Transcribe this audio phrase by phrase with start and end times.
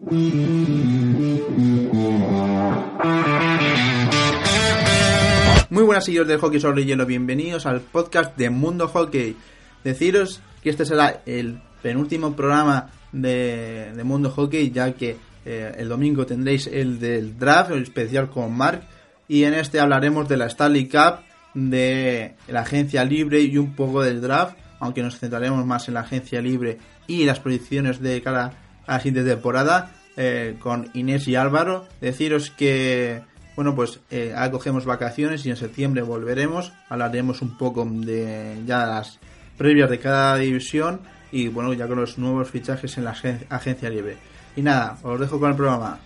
[0.00, 0.12] Muy
[5.82, 9.34] buenas seguidores del hockey sobre hielo, bienvenidos al podcast de Mundo Hockey.
[9.82, 16.26] Deciros que este será el penúltimo programa de, Mundo Hockey, ya que eh, el domingo
[16.26, 18.82] tendréis el del draft, el especial con Mark,
[19.26, 21.24] y en este hablaremos de la Stanley Cup,
[21.54, 26.00] de la agencia libre y un poco del draft, aunque nos centraremos más en la
[26.00, 31.36] agencia libre y las proyecciones de cara a la siguiente temporada, eh, con Inés y
[31.36, 31.86] Álvaro.
[32.00, 33.22] Deciros que
[33.58, 36.72] bueno, pues eh, acogemos vacaciones y en septiembre volveremos.
[36.88, 39.18] Hablaremos un poco de ya las
[39.56, 41.00] previas de cada división
[41.32, 43.16] y bueno, ya con los nuevos fichajes en la
[43.48, 44.16] agencia libre.
[44.54, 45.98] Y nada, os dejo con el programa.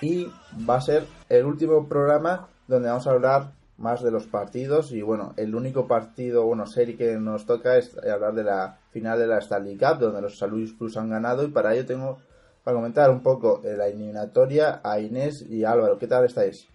[0.00, 0.26] Y
[0.68, 5.02] va a ser el último programa donde vamos a hablar más de los partidos y
[5.02, 9.28] bueno, el único partido, bueno, serie que nos toca es hablar de la final de
[9.28, 12.18] la Stanley Cup, donde los San Luis Plus han ganado y para ello tengo
[12.64, 15.96] para comentar un poco la eliminatoria a Inés y Álvaro.
[15.98, 16.68] ¿Qué tal estáis?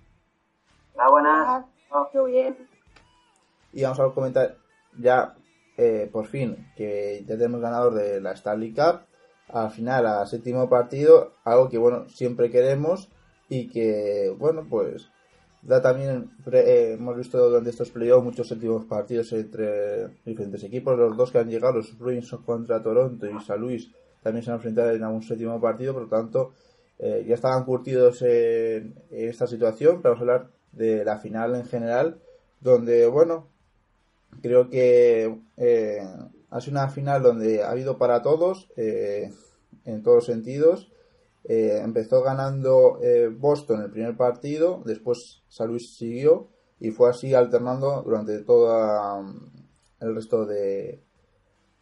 [0.95, 1.65] Hola, buenas.
[2.13, 2.57] Muy bien.
[3.73, 4.55] Y vamos a comentar
[4.97, 5.35] ya
[5.77, 9.01] eh, por fin que ya tenemos ganador de la Stanley Cup.
[9.49, 13.09] Al final, al séptimo partido, algo que bueno, siempre queremos
[13.49, 15.11] y que bueno, pues
[15.63, 20.97] Da también, eh, hemos visto durante estos playoffs muchos últimos partidos entre diferentes equipos.
[20.97, 23.89] Los dos que han llegado, los Bruins contra Toronto y San Luis,
[24.21, 25.93] también se han enfrentado en algún séptimo partido.
[25.93, 26.51] Por lo tanto,
[26.99, 30.01] eh, ya estaban curtidos en, esta situación.
[30.01, 32.17] Pero vamos a hablar de la final en general,
[32.59, 33.47] donde, bueno,
[34.41, 36.01] creo que eh,
[36.49, 40.91] ha sido una final donde ha habido para todos, en todos los sentidos.
[41.45, 46.47] Eh, empezó ganando eh, Boston el primer partido, después San Luis siguió
[46.79, 49.39] y fue así alternando durante todo um,
[49.99, 51.03] el resto de,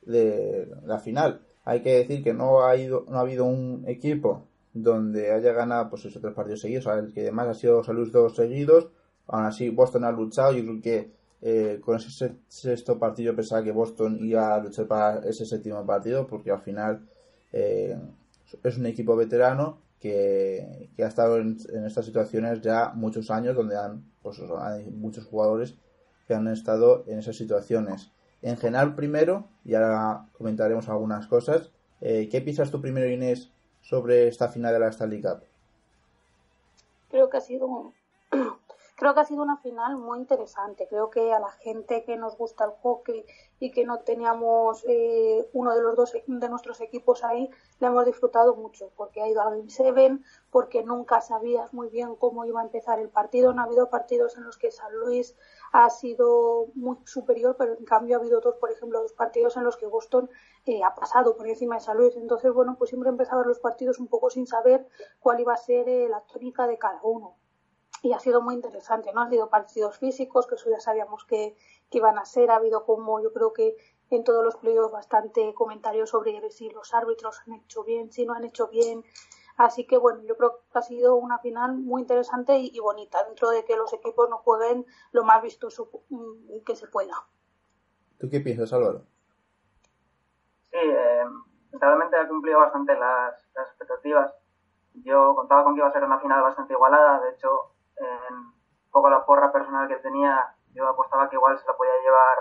[0.02, 1.42] de la final.
[1.64, 5.90] Hay que decir que no ha, ido, no ha habido un equipo donde haya ganado
[5.92, 8.90] pues esos tres partidos seguidos, el que además ha sido San Luis dos seguidos,
[9.28, 11.12] aún así Boston ha luchado, yo creo que
[11.44, 16.26] eh, con ese sexto partido pensaba que Boston iba a luchar para ese séptimo partido
[16.26, 17.08] porque al final
[18.64, 24.04] es un equipo veterano que, ha estado en, estas situaciones ya muchos años, donde han,
[24.22, 25.76] pues, hay muchos jugadores
[26.28, 28.12] que han estado en esas situaciones.
[28.42, 33.52] En general, primero, y ahora comentaremos algunas cosas, eh, ¿qué piensas tú primero, Inés,
[33.82, 35.44] sobre esta final de la Stanley Cup?
[37.10, 37.94] Creo que ha sido
[39.02, 40.86] creo que ha sido una final muy interesante.
[40.88, 43.26] Creo que a la gente que nos gusta el hockey
[43.60, 48.06] y que no teníamos eh, uno de los dos de nuestros equipos ahí, le hemos
[48.06, 50.20] disfrutado mucho, porque ha ido a Game 7,
[50.52, 53.54] porque nunca sabías muy bien cómo iba a empezar el partido.
[53.54, 55.36] No ha habido partidos en los que San Luis
[55.72, 59.64] ha sido muy superior, pero en cambio ha habido dos, por ejemplo, dos partidos en
[59.64, 60.30] los que Boston
[60.68, 62.16] eh, ha pasado por encima de San Luis.
[62.18, 64.88] Entonces, bueno, pues siempre empezaba los partidos un poco sin saber
[65.20, 67.41] cuál iba a ser eh, la tónica de cada uno
[68.02, 69.22] y ha sido muy interesante, ¿no?
[69.22, 71.56] Han sido partidos físicos, que eso ya sabíamos que,
[71.92, 73.76] iban a ser, ha habido como yo creo que
[74.10, 78.34] en todos los playoffs bastante comentarios sobre si los árbitros han hecho bien, si no
[78.34, 79.04] han hecho bien,
[79.58, 83.50] así que bueno, yo creo que ha sido una final muy interesante y, bonita, dentro
[83.50, 87.14] de que los equipos no jueguen lo más vistoso mm, que se pueda.
[88.20, 89.06] ¿Tú qué piensas, Álvaro?
[90.72, 91.26] Sí, eh,
[91.74, 94.34] realmente ha cumplido bastante las, las expectativas.
[94.94, 97.71] Yo contaba con que iba a ser una final bastante igualada, de hecho
[98.06, 102.38] un poco la porra personal que tenía, yo apostaba que igual se la podía llevar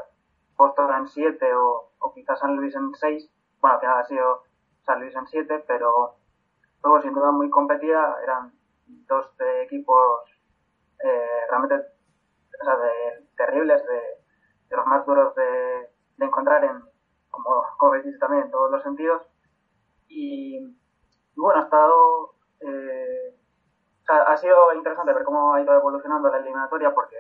[0.56, 3.31] Boston en 7 o, o, quizás San Luis en 6.
[3.61, 4.43] Bueno, al final ha sido
[4.84, 6.17] San Luis en 7, pero
[6.82, 8.17] luego sin duda muy competida.
[8.23, 8.52] Eran
[8.87, 10.20] dos de equipos
[11.02, 11.87] eh, realmente
[13.37, 15.88] terribles, de, los más duros de,
[16.19, 16.82] encontrar en,
[17.31, 19.23] como, como decís también, en todos los sentidos.
[20.08, 20.76] Y,
[21.37, 23.30] bueno, ha estado eh,
[24.10, 27.16] ha sido interesante ver cómo ha ido evolucionando la eliminatoria porque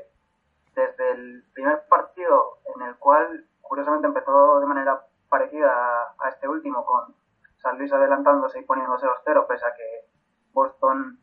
[0.74, 5.70] desde el primer partido en el cual curiosamente empezó de manera parecida
[6.18, 7.14] a, este último con
[7.56, 10.08] San Luis adelantándose y poniéndose 2-0 pese a que
[10.52, 11.20] Boston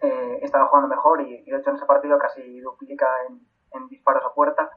[0.00, 4.32] eh, estaba jugando mejor y, de hecho en ese partido casi duplica en, disparos a
[4.32, 4.70] puerta.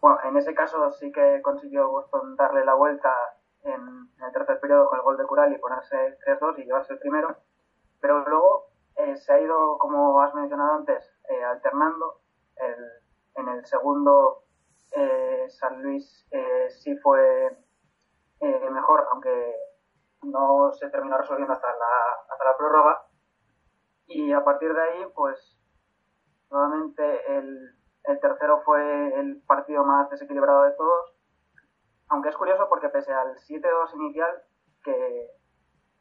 [0.00, 3.10] Bueno, en ese caso sí que consiguió Boston darle la vuelta
[3.62, 6.98] en, el tercer periodo con el gol de Cural y ponerse 3-2 y llevarse el
[6.98, 7.36] primero.
[8.00, 8.66] Pero luego
[9.04, 12.20] eh, se ha ido, como has mencionado antes, eh, alternando.
[12.56, 12.74] El,
[13.36, 14.44] en el segundo,
[14.92, 16.26] eh, San Luis
[16.82, 17.50] sí fue
[18.40, 19.54] mejor, aunque
[20.22, 23.06] no se terminó resolviendo hasta la, hasta la prórroga.
[24.06, 25.58] Y a partir de ahí, pues,
[26.50, 27.74] nuevamente el,
[28.04, 31.14] el tercero fue el partido más desequilibrado de todos.
[32.08, 34.42] Aunque es curioso porque pese al 7-2 inicial,
[34.82, 35.30] que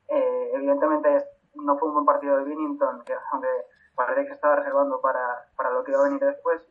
[0.09, 3.49] evidentemente no fue un buen partido de Binnington, que aunque
[3.95, 6.61] parece que estaba reservando para, para lo que iba a venir después.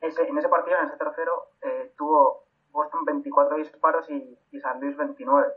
[0.00, 4.80] ese, en ese partido, en ese tercero, eh, tuvo Boston 24 disparos y, y, San
[4.80, 5.52] Luis 29,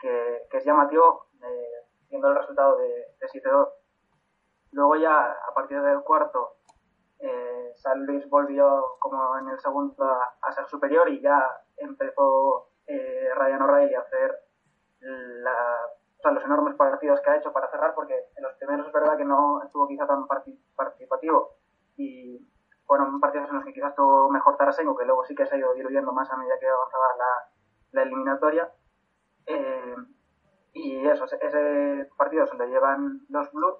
[0.00, 3.68] que, que es llamativo eh, viendo el resultado de, de 7-2.
[4.72, 6.56] Luego ya, a partir del cuarto,
[7.18, 11.40] eh, San Luis volvió como en el segundo a, a ser superior y ya
[11.76, 14.38] empezó eh, Ryan O'Reilly a hacer
[15.02, 19.16] la, los enormes partidos que ha hecho para cerrar, porque en los primeros es verdad
[19.16, 20.26] que no estuvo quizá tan
[20.76, 21.56] participativo
[21.96, 22.38] y
[22.86, 25.58] fueron partidos en los que quizás estuvo mejor Tarasenko, que luego sí que se ha
[25.58, 27.04] ido diluyendo más a medida que avanzaba
[27.92, 28.70] la, eliminatoria.
[29.46, 29.96] Eh,
[30.74, 33.78] y eso, ese partido se lo llevan los Blues.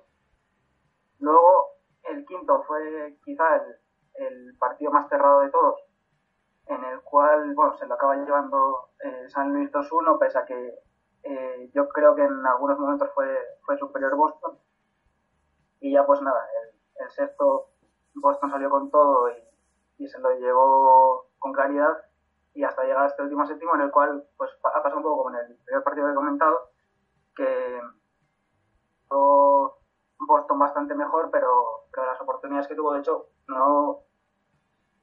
[1.20, 3.76] Luego, el quinto fue quizá el,
[4.14, 5.80] el partido más cerrado de todos,
[6.66, 10.74] en el cual, bueno, se lo acaba llevando eh, San Luis 2-1, pese a que
[11.24, 13.26] eh, yo creo que en algunos momentos fue,
[13.64, 14.58] fue superior Boston.
[15.80, 16.44] Y ya pues nada,
[17.00, 17.70] el, sexto
[18.14, 19.28] Boston salió con todo
[19.98, 21.96] y, se lo llevó con claridad
[22.54, 25.22] y hasta llegar a este último séptimo en el cual pues ha pasado un poco
[25.22, 26.70] como en el primer partido que he comentado,
[27.36, 27.80] que
[30.26, 34.00] Boston bastante mejor, pero, pero las oportunidades que tuvo, de hecho, no,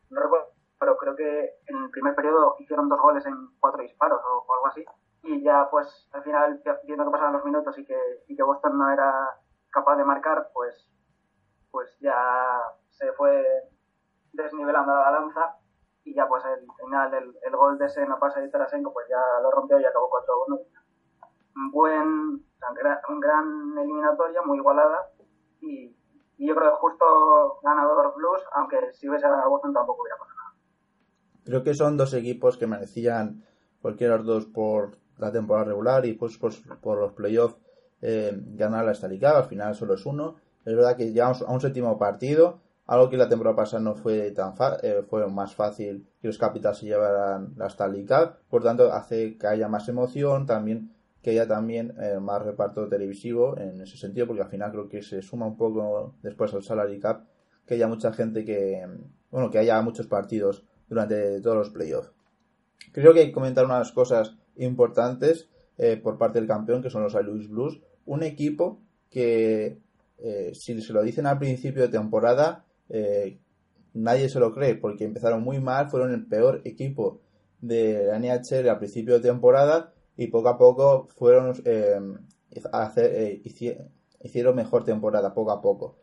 [0.10, 0.48] no recuerdo,
[0.80, 4.68] pero creo que en el primer periodo hicieron dos goles en cuatro disparos o algo
[4.68, 4.86] así
[5.24, 8.78] y ya pues al final viendo que pasaban los minutos y que, y que Boston
[8.78, 9.12] no era
[9.70, 10.90] capaz de marcar pues
[11.72, 12.16] pues ya
[12.90, 13.44] se fue
[14.34, 15.56] desnivelando la balanza
[16.04, 19.08] y ya pues el final el, el gol de ese no pasa de Tarasenko pues
[19.10, 20.62] ya lo rompió y acabó 4-1
[21.56, 25.12] un buen un gran, eliminatoria muy igualada
[25.62, 25.96] y,
[26.38, 30.40] y, yo creo que justo ganador Blues aunque si hubiese ganado Boston tampoco hubiera pasado
[31.44, 33.44] creo que son dos equipos que merecían
[33.82, 37.58] cualquiera de los dos por la temporada regular y pues, pues por los playoffs
[38.02, 40.36] eh, ganar la Stanley Cup, al final solo es uno.
[40.66, 44.32] Es verdad que llegamos a un séptimo partido, algo que la temporada pasada no fue
[44.32, 48.92] tan eh, fue más fácil que los Capitals se llevaran la Stanley Cup, por tanto
[48.92, 50.92] hace que haya más emoción, también
[51.22, 55.02] que haya también eh, más reparto televisivo en ese sentido, porque al final creo que
[55.02, 57.26] se suma un poco después al Salary Cup,
[57.66, 58.88] que haya mucha gente que,
[59.30, 62.12] bueno, que haya muchos partidos durante todos los playoffs.
[62.92, 67.04] Creo que hay que comentar unas cosas importantes eh, por parte del campeón, que son
[67.04, 67.14] los.
[67.14, 67.80] Louis Blues.
[68.06, 69.80] Un equipo que,
[70.18, 73.40] eh, si se lo dicen al principio de temporada, eh,
[73.94, 77.22] nadie se lo cree, porque empezaron muy mal, fueron el peor equipo
[77.62, 81.54] de la NHL al principio de temporada y poco a poco fueron
[84.22, 85.96] hicieron mejor temporada, poco a poco.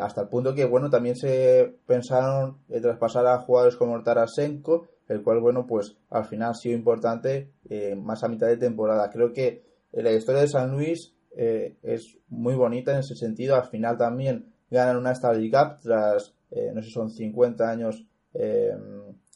[0.00, 5.40] hasta el punto que, bueno, también se pensaron traspasar a jugadores como Tarasenko el cual,
[5.40, 9.10] bueno, pues al final ha sido importante eh, más a mitad de temporada.
[9.10, 13.54] Creo que la historia de San Luis eh, es muy bonita en ese sentido.
[13.54, 18.06] Al final también ganan una Stanley Cup tras, eh, no sé, son 50 años.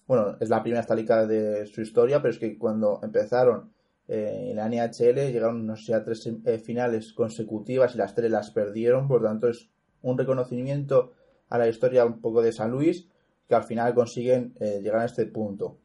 [0.07, 3.73] bueno, es la primera Stanley Cup de su historia, pero es que cuando empezaron
[4.09, 6.29] en la NHL llegaron, no sé, a tres
[6.65, 9.07] finales consecutivas y las tres las perdieron.
[9.07, 9.71] Por tanto, es
[10.03, 11.13] un reconocimiento
[11.49, 13.09] a la historia un poco de San Luis
[13.51, 15.81] que al final consiguen eh, llegar a este punto.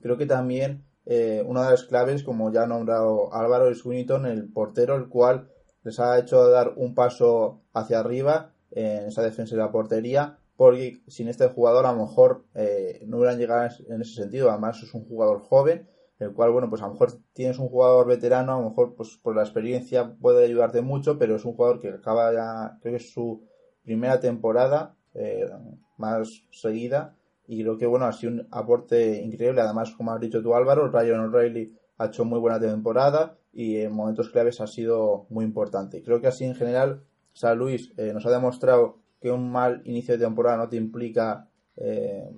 [0.00, 4.24] Creo que también eh, una de las claves, como ya ha nombrado Álvaro, es Winton,
[4.24, 5.50] el portero, el cual
[5.84, 11.02] les ha hecho dar un paso hacia arriba en esa defensa de la portería, porque
[11.06, 14.50] sin este jugador a lo mejor eh, no hubieran llegado en ese sentido.
[14.50, 15.86] Además es un jugador joven,
[16.18, 19.18] el cual, bueno, pues a lo mejor tienes un jugador veterano, a lo mejor pues
[19.22, 23.04] por la experiencia puede ayudarte mucho, pero es un jugador que acaba ya, creo que
[23.04, 23.46] es su
[23.84, 25.48] primera temporada eh,
[25.96, 27.16] más seguida.
[27.48, 29.60] Y creo que bueno ha sido un aporte increíble.
[29.60, 33.92] Además como has dicho tú Álvaro Ryan O'Reilly ha hecho muy buena temporada y en
[33.92, 36.02] momentos claves ha sido muy importante.
[36.02, 40.14] Creo que así en general San Luis eh, nos ha demostrado que un mal inicio
[40.14, 42.30] de temporada no te implica eh,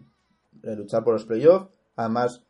[0.63, 2.45] luchar por los playoffs además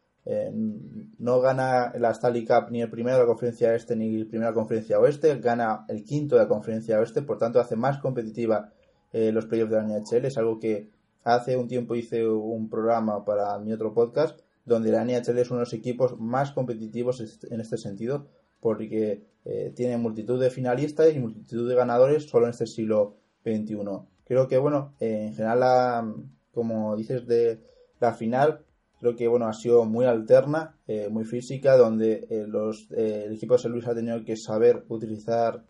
[1.19, 4.51] no gana la Stanley Cup ni el primero de la conferencia este ni el primero
[4.51, 5.39] de la conferencia oeste.
[5.39, 7.23] Gana el quinto de la conferencia oeste.
[7.23, 8.71] Por tanto hace más competitiva
[9.13, 10.27] eh, los playoffs de la NHL.
[10.27, 10.89] Es algo que
[11.25, 15.61] hace un tiempo hice un programa para mi otro podcast donde la NHL es uno
[15.61, 18.27] de los equipos más competitivos en este sentido,
[18.61, 23.79] porque eh, tiene multitud de finalistas y multitud de ganadores solo en este siglo XXI.
[24.27, 26.15] Creo que, bueno, en general,
[26.53, 27.61] como dices de
[27.99, 28.61] la final,
[29.01, 33.61] creo que, bueno, ha sido muy alterna, eh, muy física, donde los, el equipo de
[33.61, 35.65] San Luis ha tenido que saber utilizar,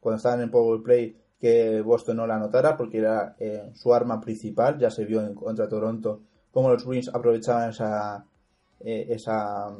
[0.00, 3.36] cuando estaban en Power Play, que Boston no la notara, porque era
[3.74, 8.24] su arma principal, ya se vio en, contra Toronto, cómo los Bruins aprovechaban esa,
[8.80, 9.76] esa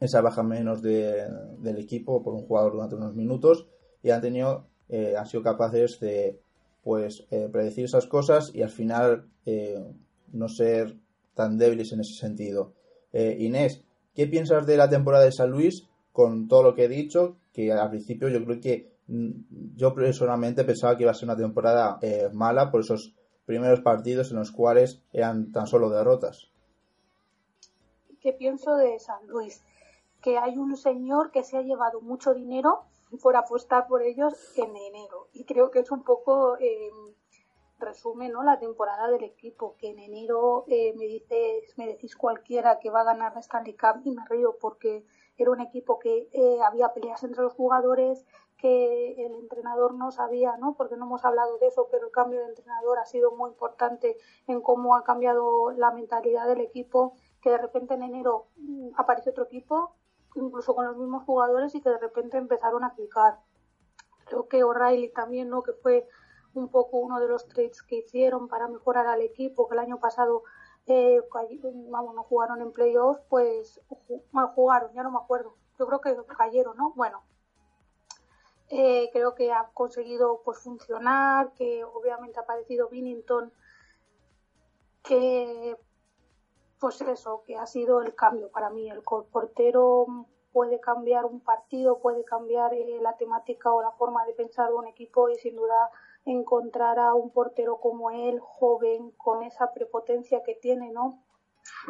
[0.00, 3.66] esa baja menos del equipo por un jugador durante unos minutos.
[4.02, 6.40] Y han tenido eh, han sido capaces de
[6.82, 9.78] pues eh, predecir esas cosas y al final eh,
[10.32, 10.96] no ser
[11.34, 12.72] tan débiles en ese sentido.
[13.12, 13.82] Inés
[14.14, 17.72] ¿qué piensas de la temporada de San Luis con todo lo que he dicho que
[17.72, 18.92] al principio yo creo que
[19.76, 21.98] yo personalmente pensaba que iba a ser una temporada
[22.32, 23.14] mala por esos
[23.44, 26.50] primeros partidos en los cuales eran tan solo derrotas
[28.20, 29.62] ¿Qué pienso de San Luis?
[30.20, 32.84] que hay un señor que se ha llevado mucho dinero
[33.22, 35.28] por apostar por ellos en enero.
[35.32, 36.90] Y creo que es un poco eh,
[37.78, 38.42] resume ¿no?
[38.42, 43.00] la temporada del equipo, que en enero eh, me dices, me decís cualquiera que va
[43.00, 45.04] a ganar la Stanley Cup y me río porque
[45.38, 48.26] era un equipo que eh, había peleas entre los jugadores,
[48.60, 50.74] que el entrenador no sabía, ¿no?
[50.74, 54.16] Porque no hemos hablado de eso, pero el cambio de entrenador ha sido muy importante
[54.46, 59.30] en cómo ha cambiado la mentalidad del equipo, que de repente en enero mm, aparece
[59.30, 59.94] otro equipo
[60.36, 63.40] incluso con los mismos jugadores y que de repente empezaron a clicar.
[64.26, 65.62] Creo que O'Reilly también, ¿no?
[65.62, 66.06] Que fue
[66.54, 69.98] un poco uno de los trades que hicieron para mejorar al equipo, que el año
[69.98, 70.44] pasado
[70.86, 71.20] eh,
[71.88, 73.80] vamos, no jugaron en playoffs, pues
[74.32, 75.56] mal jugaron, ya no me acuerdo.
[75.78, 76.92] Yo creo que cayeron, ¿no?
[76.94, 77.22] Bueno,
[78.70, 83.52] eh, creo que ha conseguido pues funcionar, que obviamente ha aparecido Binnington,
[85.02, 85.76] que
[86.78, 88.88] pues eso, que ha sido el cambio para mí.
[88.88, 90.06] El portero
[90.52, 94.74] puede cambiar un partido, puede cambiar eh, la temática o la forma de pensar de
[94.74, 95.90] un equipo y sin duda
[96.24, 101.22] encontrar a un portero como él, joven, con esa prepotencia que tiene, ¿no?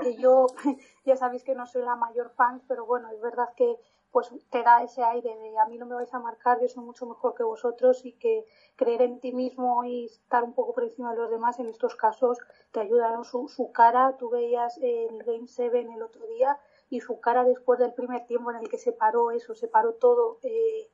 [0.02, 0.46] Que yo,
[1.04, 3.78] ya sabéis que no soy la mayor fan, pero bueno, es verdad que
[4.12, 6.84] pues te da ese aire de a mí no me vais a marcar, yo soy
[6.84, 8.44] mucho mejor que vosotros y que
[8.76, 11.94] creer en ti mismo y estar un poco por encima de los demás en estos
[11.94, 12.38] casos
[12.72, 13.24] te ayuda, ¿no?
[13.24, 17.78] Su, su cara, tú veías el Game 7 el otro día y su cara después
[17.78, 20.90] del primer tiempo en el que se paró eso, se paró todo eh,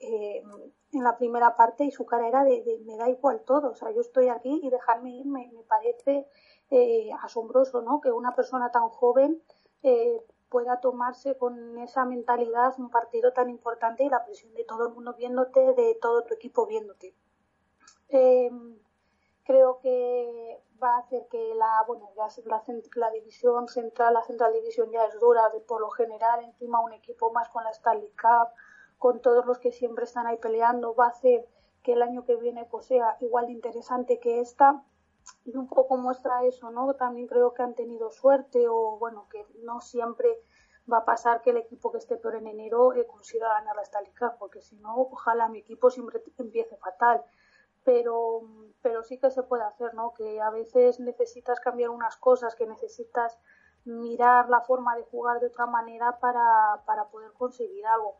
[0.00, 0.42] eh,
[0.92, 3.92] en la primera parte y su cara era de, me da igual todo, o sea,
[3.92, 6.26] yo estoy aquí y dejarme ir me, me parece
[6.70, 8.00] eh, asombroso, ¿no?
[8.00, 9.40] Que una persona tan joven
[10.48, 14.94] pueda tomarse con esa mentalidad un partido tan importante y la presión de todo el
[14.94, 17.14] mundo viéndote, de todo tu equipo viéndote.
[18.08, 18.50] Eh,
[19.44, 22.62] creo que va a hacer que la, bueno, ya la,
[22.96, 26.92] la, división central, la central división ya es dura de, por lo general, encima un
[26.92, 28.50] equipo más con la Stanley Cup,
[28.98, 31.48] con todos los que siempre están ahí peleando, va a hacer
[31.82, 34.82] que el año que viene pues sea igual de interesante que esta
[35.44, 36.94] y un poco muestra eso, ¿no?
[36.94, 40.28] También creo que han tenido suerte o, bueno, que no siempre
[40.90, 43.82] va a pasar que el equipo que esté peor en enero eh, consiga ganar la
[43.82, 47.24] Stanley Cup, porque si no, ojalá mi equipo siempre empiece fatal.
[47.84, 48.42] Pero,
[48.82, 50.12] pero sí que se puede hacer, ¿no?
[50.12, 53.38] Que a veces necesitas cambiar unas cosas, que necesitas
[53.84, 58.18] mirar la forma de jugar de otra manera para, para poder conseguir algo.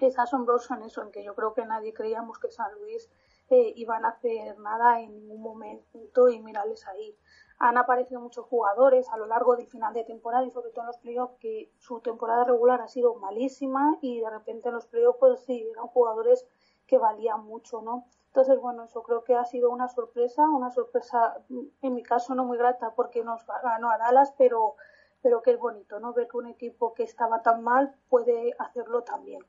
[0.00, 3.10] Es asombroso en eso, en que yo creo que nadie creíamos que San Luis
[3.50, 7.16] eh, iban a hacer nada en ningún momento y mirarles ahí.
[7.58, 10.86] Han aparecido muchos jugadores a lo largo del final de temporada y sobre todo en
[10.88, 15.18] los playoffs que su temporada regular ha sido malísima y de repente en los playoffs
[15.20, 16.46] pues sí, eran jugadores
[16.86, 18.06] que valían mucho, ¿no?
[18.28, 21.36] Entonces, bueno, eso creo que ha sido una sorpresa, una sorpresa
[21.82, 24.74] en mi caso no muy grata porque nos ganó a Dallas, pero,
[25.22, 26.12] pero que es bonito, ¿no?
[26.12, 29.44] Ver que un equipo que estaba tan mal puede hacerlo también.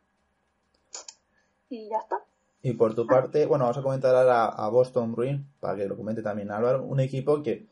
[1.68, 2.24] Y ya está.
[2.66, 5.96] Y por tu parte, bueno, vamos a comentar ahora a Boston Bruins, para que lo
[5.96, 7.68] comente también Álvaro, un equipo que,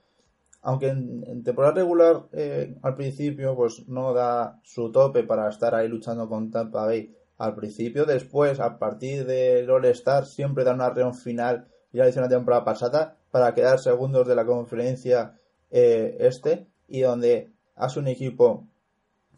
[0.61, 5.87] aunque en, temporada regular eh, al principio pues no da su tope para estar ahí
[5.87, 11.15] luchando con Tampa Bay al principio, después a partir del All-Star siempre da una reunión
[11.15, 15.39] final, ya lo hizo la temporada pasada, para quedar segundos de la conferencia
[15.71, 18.67] eh, este, y donde hace un equipo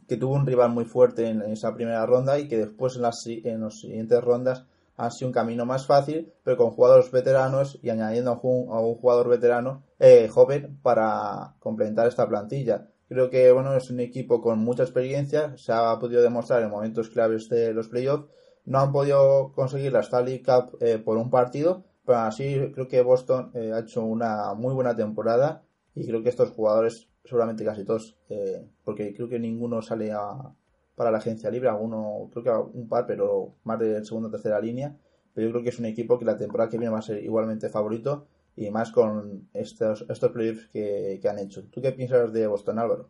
[0.10, 3.26] que tuvo un rival muy fuerte en, esa primera ronda y que después en las,
[3.26, 4.66] en las siguientes rondas
[5.10, 9.84] sido un camino más fácil, pero con jugadores veteranos y añadiendo a un, jugador veterano
[10.00, 12.88] eh, joven para complementar esta plantilla.
[13.08, 17.10] Creo que bueno es un equipo con mucha experiencia, se ha podido demostrar en momentos
[17.10, 18.28] claves de los playoffs.
[18.66, 23.02] No han podido conseguir la Stanley Cup eh, por un partido, pero así creo que
[23.02, 27.84] Boston eh, ha hecho una muy buena temporada y creo que estos jugadores seguramente casi
[27.84, 30.54] todos, eh, porque creo que ninguno sale a,
[30.96, 34.60] para la agencia libre, alguno, creo que un par, pero más de segunda o tercera
[34.60, 34.96] línea.
[35.34, 37.22] Pero yo creo que es un equipo que la temporada que viene va a ser
[37.24, 41.70] igualmente favorito y más con estos, estos playoffs que, que han hecho.
[41.70, 43.10] ¿Tú qué piensas de Boston, Álvaro?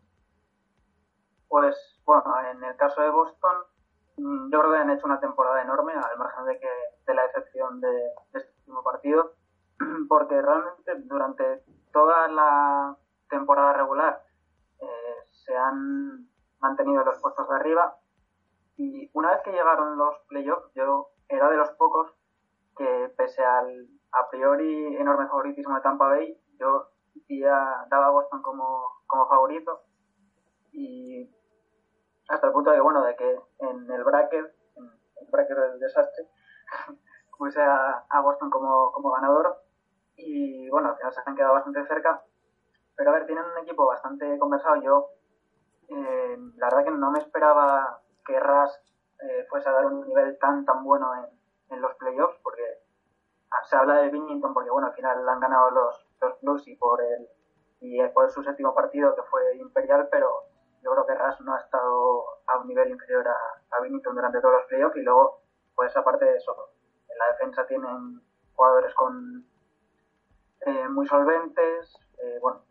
[1.48, 3.56] Pues, bueno, en el caso de Boston,
[4.18, 6.68] mm, yo creo que han hecho una temporada enorme, al margen de que
[7.06, 9.34] de la excepción de, este último partido,
[10.10, 11.64] porque realmente durante
[11.94, 12.98] toda la
[13.30, 14.24] temporada regular
[14.80, 16.28] eh, se han
[16.66, 17.98] mantenido los puestos de arriba.
[18.78, 22.14] Y una vez que llegaron los playoffs yo era de los pocos
[22.76, 26.90] que pese al a priori enorme favoritismo de Tampa Bay yo
[27.90, 29.82] daba a Boston como, como favorito.
[30.72, 31.30] Y
[32.28, 34.46] hasta el punto de que bueno de que en el bracket
[34.76, 34.86] en
[35.22, 36.28] el bracket del desastre
[37.38, 39.62] puse a, a Boston como, como ganador.
[40.18, 42.24] Y bueno al final se han quedado bastante cerca.
[42.96, 44.82] Pero a ver, tienen un equipo bastante conversado.
[44.82, 45.10] Yo,
[45.90, 48.82] eh, la verdad que no me esperaba que Ras
[49.22, 52.64] eh, fuese a dar un nivel tan, tan bueno en, en los playoffs, porque
[53.64, 57.02] se habla de Binnington, porque bueno, al final han ganado los, los Blues y por
[57.02, 57.28] el
[57.82, 60.46] y por su séptimo partido que fue imperial, pero
[60.82, 64.54] yo creo que Ras no ha estado a un nivel inferior a, a durante todos
[64.54, 65.42] los playoffs y luego,
[65.76, 66.56] pues aparte de eso,
[67.10, 68.22] en la defensa tienen
[68.56, 69.46] jugadores con
[70.62, 72.64] eh, muy solventes, eh, bueno,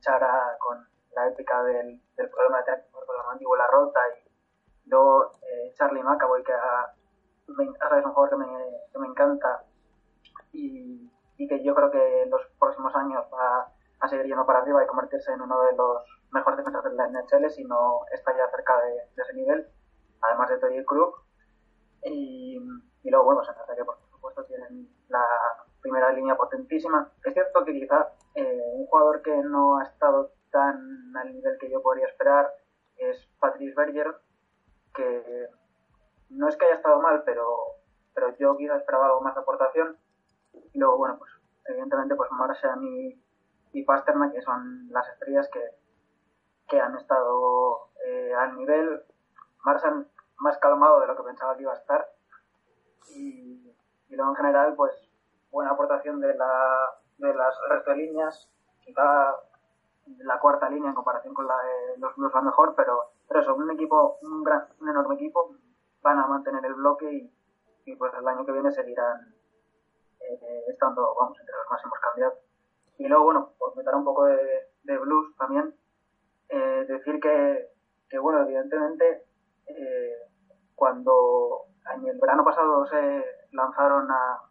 [0.00, 4.00] Chara con la épica del, del problema de tener con la mandíbula rota
[4.84, 8.46] y luego eh, Charlie McAvoy que es un jugador que me,
[8.92, 9.64] que me encanta
[10.52, 13.68] y, y, que yo creo que en los próximos años va
[14.00, 17.08] a seguir yendo para arriba y convertirse en uno de los mejores defensores de la
[17.08, 19.66] NHL si no está ya cerca de, ese nivel
[20.22, 21.14] además de Tori Krug
[22.04, 22.58] y,
[23.02, 25.22] y luego bueno se pues, que por supuesto tienen la
[25.82, 27.10] primera línea potentísima.
[27.24, 31.70] Es cierto que quizás eh, un jugador que no ha estado tan al nivel que
[31.70, 32.52] yo podría esperar
[32.96, 34.14] es Patrice Berger,
[34.94, 35.48] que
[36.30, 37.56] no es que haya estado mal, pero,
[38.14, 39.96] pero yo quizá esperaba algo más de aportación.
[40.72, 41.30] Y luego, bueno, pues
[41.66, 43.22] evidentemente, pues Marshall y,
[43.72, 45.60] y Pasternak, que son las estrellas que,
[46.68, 49.02] que han estado eh, al nivel.
[49.64, 50.06] Marshall
[50.38, 52.06] más calmado de lo que pensaba que iba a estar.
[53.08, 53.74] Y,
[54.08, 54.92] y luego en general, pues
[55.50, 56.88] buena aportación de la
[57.18, 59.34] de las resto de líneas, quizá
[60.18, 63.54] la cuarta línea en comparación con la de los Blues va mejor, pero, pero eso,
[63.54, 65.54] un equipo, un, gran, un enorme equipo,
[66.02, 67.30] van a mantener el bloque
[67.84, 69.34] y, pues el año que viene seguirán
[70.20, 72.38] eh, estando, vamos, entre los máximos cambiados.
[72.98, 74.38] Y luego, bueno, por meter un poco de,
[74.84, 75.74] de blues también,
[76.48, 77.68] eh, decir que,
[78.08, 79.24] que, bueno, evidentemente,
[79.66, 80.16] eh,
[80.74, 84.42] cuando en el verano pasado se lanzaron a,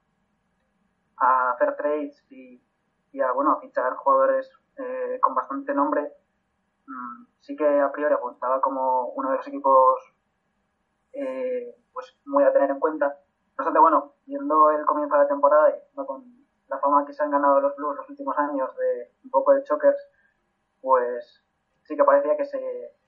[1.18, 2.62] a hacer trades y,
[3.12, 6.14] y a, bueno, a fichar jugadores eh, con bastante nombre,
[6.88, 10.16] mmm, sí que a priori apuntaba como uno de los equipos
[11.14, 13.08] eh, pues muy a tener en cuenta.
[13.08, 16.24] No obstante, bueno, viendo el comienzo de la temporada y con
[16.68, 19.64] la fama que se han ganado los Blues los últimos años de un poco de
[19.64, 20.00] chokers,
[20.80, 21.44] pues
[21.84, 22.60] sí que parecía que se,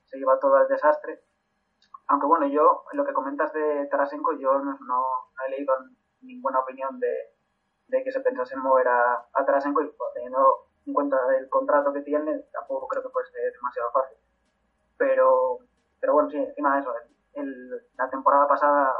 [0.04, 1.24] se iba todo al desastre.
[2.08, 4.74] Aunque bueno, yo, lo que comentas de Tarasenko, yo no,
[5.46, 5.74] he leído
[6.20, 7.34] ninguna opinión de,
[7.88, 10.10] de que se pensase en mover a, Tarasenko y pues,
[10.86, 14.18] en cuenta el contrato que tiene, tampoco creo que fuese demasiado fácil.
[14.96, 15.58] Pero,
[16.00, 16.92] pero bueno, sí, encima de eso,
[17.96, 18.94] la temporada pasada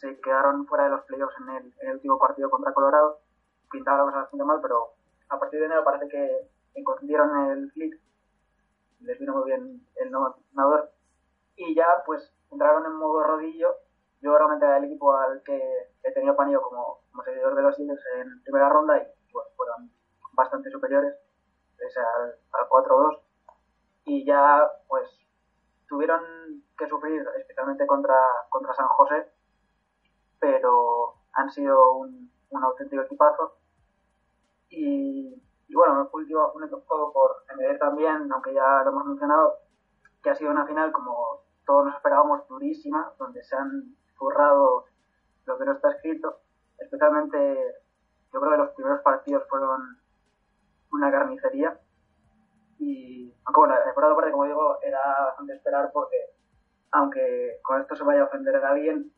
[0.00, 3.20] se quedaron fuera de los playoffs en el, en el último partido contra Colorado,
[3.70, 4.92] pintaba la cosa bastante mal, pero
[5.28, 8.00] a partir de enero parece que encontraron el click,
[9.00, 10.10] les vino muy bien el
[10.52, 10.90] nadador,
[11.56, 13.74] y ya pues entraron en modo rodillo.
[14.20, 15.60] Yo realmente era el equipo al que
[16.02, 19.90] he tenido panillo como, como seguidor de los Eagles en primera ronda y pues, fueron
[20.36, 21.14] bastante superiores,
[21.80, 23.20] al, al 4-2.
[24.04, 25.08] Y ya pues
[25.88, 26.22] tuvieron
[26.78, 28.14] que sufrir especialmente contra,
[28.50, 29.26] contra San José,
[30.38, 33.56] pero han sido un, un auténtico equipazo.
[34.68, 39.58] Y, y bueno, último, un poco por añadir también, aunque ya lo hemos mencionado,
[40.22, 44.84] que ha sido una final como todos nos esperábamos durísima, donde se han zurrado
[45.46, 46.40] lo que no está escrito.
[46.78, 47.74] Especialmente,
[48.32, 49.98] yo creo que los primeros partidos fueron
[50.96, 51.78] una carnicería.
[52.78, 56.16] Y, aunque bueno, por otra parte, como digo, era bastante esperar porque,
[56.92, 59.12] aunque con esto se vaya a ofender a alguien,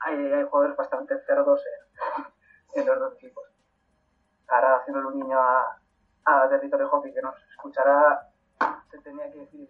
[0.00, 1.60] hay, hay jugadores bastante cerdos
[2.74, 3.44] en, en, los dos equipos.
[4.48, 5.78] Ahora, haciendo un niño a,
[6.24, 8.28] a territorio hockey que nos escuchará,
[8.90, 9.68] se tenía que decir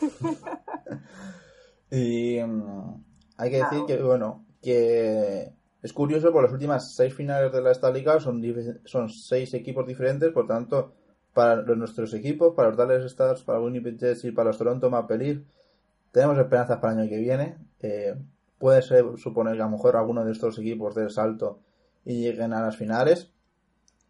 [1.90, 3.02] y um,
[3.38, 7.70] hay que decir que, bueno, que es curioso, por las últimas seis finales de la
[7.72, 8.42] Stanley Cup son,
[8.84, 10.94] son seis equipos diferentes, por tanto,
[11.32, 15.18] para nuestros equipos, para los Dallas Stars, para Winnipeg Jets y para los Toronto Maple
[15.18, 15.42] Leafs,
[16.10, 17.58] tenemos esperanzas para el año que viene.
[17.80, 18.14] Eh,
[18.58, 21.60] puede ser, suponer que a lo mejor alguno de estos equipos dé salto
[22.04, 23.30] y lleguen a las finales.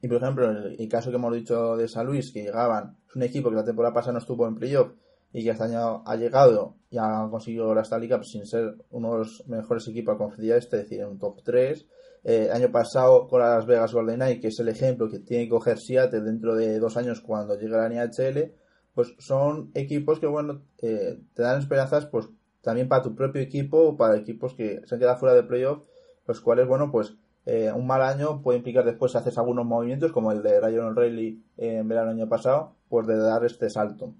[0.00, 3.16] Y por ejemplo, el, el, caso que hemos dicho de San Luis, que llegaban, es
[3.16, 4.92] un equipo que la temporada pasada no estuvo en playoff
[5.36, 9.12] y que este año ha llegado y ha conseguido la Stanley Cup sin ser uno
[9.12, 11.86] de los mejores equipos a conferencia este, es decir, en un top 3.
[12.24, 15.50] Eh, año pasado con las Vegas Golden Knights, que es el ejemplo que tiene que
[15.50, 18.54] coger Seattle dentro de dos años cuando llegue la NHL,
[18.94, 22.30] pues son equipos que, bueno, eh, te dan esperanzas, pues
[22.62, 25.82] también para tu propio equipo o para equipos que se han quedado fuera de playoff,
[26.26, 30.12] los cuales, bueno, pues eh, un mal año puede implicar después si haces algunos movimientos,
[30.12, 34.14] como el de Ryan O'Reilly en verano año pasado, pues de dar este salto.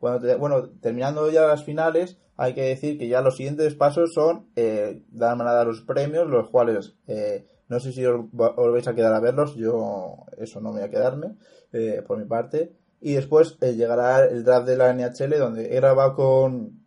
[0.00, 5.02] Bueno, terminando ya las finales, hay que decir que ya los siguientes pasos son eh,
[5.10, 9.20] dar a los premios, los cuales eh, no sé si os, vais a quedar a
[9.20, 11.36] verlos, yo eso no me voy a quedarme
[11.72, 12.72] eh, por mi parte.
[13.00, 16.84] Y después eh, llegará el draft de la NHL, donde he grabado con,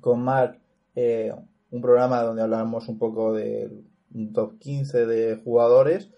[0.00, 0.60] con Mark
[0.94, 1.32] eh,
[1.70, 3.70] un programa donde hablamos un poco de
[4.14, 6.10] un top 15 de jugadores.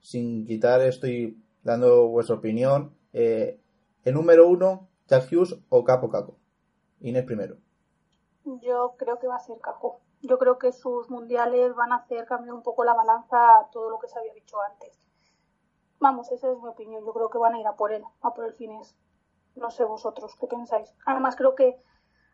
[0.00, 2.94] Sin quitar, estoy dando vuestra opinión.
[3.12, 3.58] el
[4.14, 6.36] número uno Hughes o Capo Caco.
[7.00, 7.56] Inés primero.
[8.44, 10.00] Yo creo que va a ser Caco.
[10.22, 13.90] Yo creo que sus mundiales van a hacer cambiar un poco la balanza a todo
[13.90, 15.00] lo que se había dicho antes.
[15.98, 17.04] Vamos, esa es mi opinión.
[17.04, 18.96] Yo creo que van a ir a por él, a por el finés.
[19.54, 20.94] No sé vosotros, ¿qué pensáis?
[21.06, 21.76] Además, creo que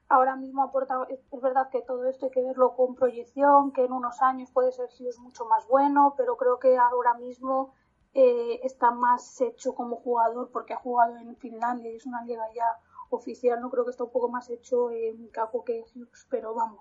[0.08, 1.06] ahora mismo aporta.
[1.08, 4.72] Es verdad que todo esto hay que verlo con proyección, que en unos años puede
[4.72, 7.74] ser Hughes mucho más bueno, pero creo que ahora mismo
[8.14, 12.44] eh, está más hecho como jugador porque ha jugado en Finlandia y es una liga
[12.54, 12.78] ya
[13.10, 16.80] oficial, no creo que está un poco más hecho en Caco que Hughes, pero vamos,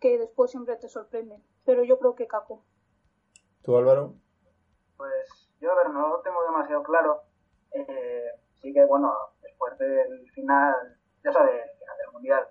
[0.00, 1.42] que después siempre te sorprenden.
[1.64, 2.62] Pero yo creo que Caco.
[3.62, 4.14] ¿Tú, Álvaro?
[4.96, 7.22] Pues yo, a ver, no lo tengo demasiado claro.
[7.72, 9.12] Eh, sí que, bueno,
[9.42, 10.74] después del final,
[11.24, 12.48] ya sabes, el final del Mundial,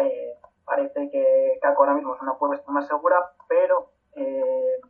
[0.00, 4.80] eh, parece que Caco ahora mismo es una apuesta más segura, pero eh,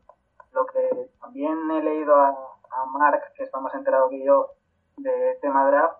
[0.53, 4.52] lo que también he leído a, a Mark, que está más enterado que yo
[4.96, 5.98] de tema draft,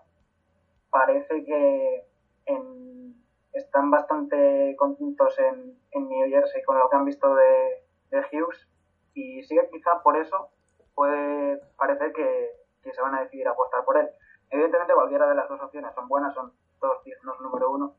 [0.89, 2.07] parece que
[2.45, 3.15] en,
[3.53, 8.67] están bastante contentos en, en, New Jersey con lo que han visto de, de, Hughes
[9.13, 10.49] y sí que quizá por eso
[10.95, 12.51] puede parecer que,
[12.83, 14.09] que, se van a decidir apostar por él.
[14.49, 17.95] Evidentemente cualquiera de las dos opciones son buenas, son dos dignos número uno,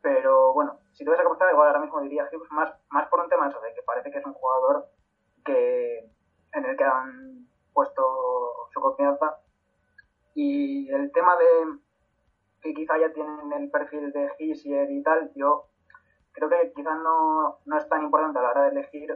[0.00, 3.28] pero bueno, si tuviese que apostar igual ahora mismo diría Hughes más, más por un
[3.28, 4.86] tema eso de que parece que es un jugador
[5.44, 6.10] que
[6.52, 7.35] en el que han
[7.76, 8.02] puesto
[8.72, 9.38] su confianza.
[10.34, 11.78] Y el tema de
[12.62, 15.66] que quizá ya tienen el perfil de Gisier y tal, yo
[16.32, 19.14] creo que quizás no, no es tan importante a la hora de elegir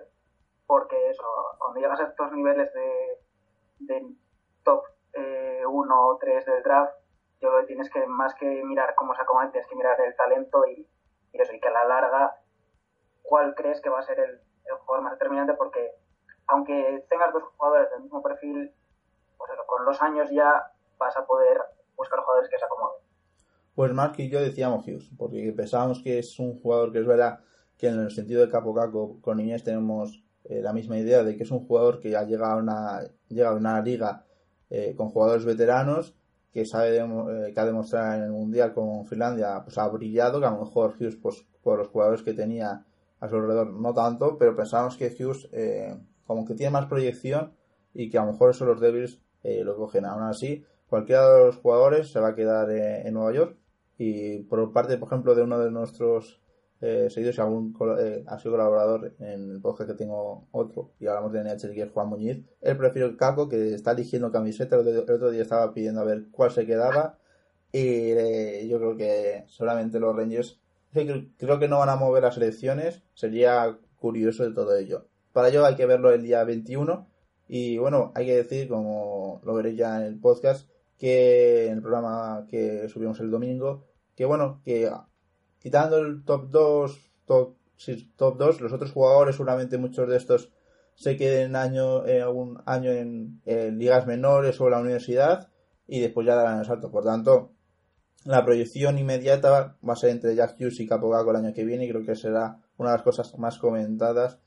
[0.66, 1.24] porque eso,
[1.58, 4.06] cuando llegas a estos niveles de,
[4.62, 6.94] top 1 eh, o 3 del draft,
[7.40, 10.14] yo creo que tienes que más que mirar cómo se acomoda, tienes que mirar el
[10.14, 10.86] talento y,
[11.32, 12.36] y, eso, y que a la larga,
[13.22, 15.90] cuál crees que va a ser el, el jugador más determinante, porque
[16.50, 18.72] aunque tengas dos jugadores del mismo perfil,
[19.38, 21.58] pues eso, con los años ya vas a poder
[21.96, 23.02] buscar jugadores que se acomoden.
[23.74, 27.40] Pues Mark y yo decíamos Hughes, porque pensábamos que es un jugador que es verdad
[27.78, 31.36] que en el sentido de Capo Caco con Inés tenemos eh, la misma idea de
[31.36, 34.26] que es un jugador que ha llegado a una, llega a una liga
[34.68, 36.14] eh, con jugadores veteranos
[36.52, 40.46] que sabe eh, que ha demostrado en el mundial con Finlandia pues ha brillado que
[40.46, 42.84] a lo mejor Hughes pues por los jugadores que tenía
[43.20, 45.96] a su alrededor no tanto pero pensábamos que Hughes eh,
[46.30, 47.52] como que tiene más proyección
[47.92, 51.56] y que a lo mejor eso los Devils lo cogen aún así cualquiera de los
[51.56, 53.56] jugadores se va a quedar en Nueva York
[54.02, 56.40] y por parte, por ejemplo, de uno de nuestros
[56.80, 61.34] eh, seguidores, algún eh, ha sido colaborador en el podcast que tengo otro, y hablamos
[61.34, 64.88] de NHL, que es Juan Muñiz, él prefiere el Caco, que está eligiendo camiseta, el
[64.88, 67.18] otro, el otro día estaba pidiendo a ver cuál se quedaba,
[67.72, 70.58] y eh, yo creo que solamente los Rangers,
[70.92, 75.09] creo que no van a mover las elecciones, sería curioso de todo ello.
[75.32, 77.06] Para ello hay que verlo el día 21,
[77.48, 81.82] y bueno, hay que decir, como lo veréis ya en el podcast, que en el
[81.82, 84.90] programa que subimos el domingo, que bueno, que
[85.58, 90.52] quitando el top 2, top, sí, top 2, los otros jugadores, seguramente muchos de estos
[90.94, 95.48] se queden año, eh, algún año en, ligas menores o en la universidad
[95.88, 96.90] y después ya darán el salto.
[96.90, 97.52] Por tanto,
[98.24, 101.86] la proyección inmediata va a ser entre Jack Hughes y Capogaco el año que viene
[101.86, 104.38] y creo que será una de las cosas más comentadas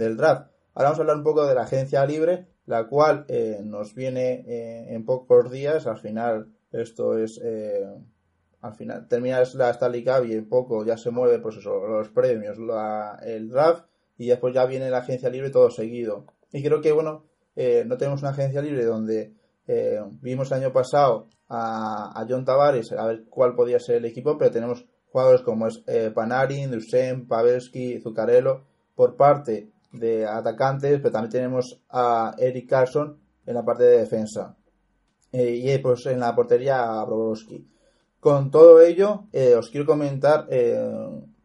[0.00, 0.50] del draft.
[0.74, 4.44] Ahora vamos a hablar un poco de la agencia libre, la cual eh, nos viene
[4.46, 5.86] eh, en pocos días.
[5.86, 7.84] Al final, esto es eh,
[8.62, 12.10] al final terminas la Stanley Cup y en poco ya se mueve pues eso, los
[12.10, 13.86] premios, la, el draft
[14.18, 16.26] y después ya viene la agencia libre todo seguido.
[16.52, 17.24] Y creo que bueno,
[17.56, 19.34] no tenemos una agencia libre donde
[20.20, 24.50] vimos el año pasado a, John Tavares a ver cuál podía ser el equipo, pero
[24.50, 25.82] tenemos jugadores como es
[26.14, 33.54] Panarin, Dusen, Pavelski, Zuccarello por parte de atacantes, pero también tenemos a Eric Carlson en
[33.54, 34.56] la parte de defensa.
[35.32, 37.66] Eh, y pues en la portería a Brobowski.
[38.18, 40.46] Con todo ello, eh, os quiero comentar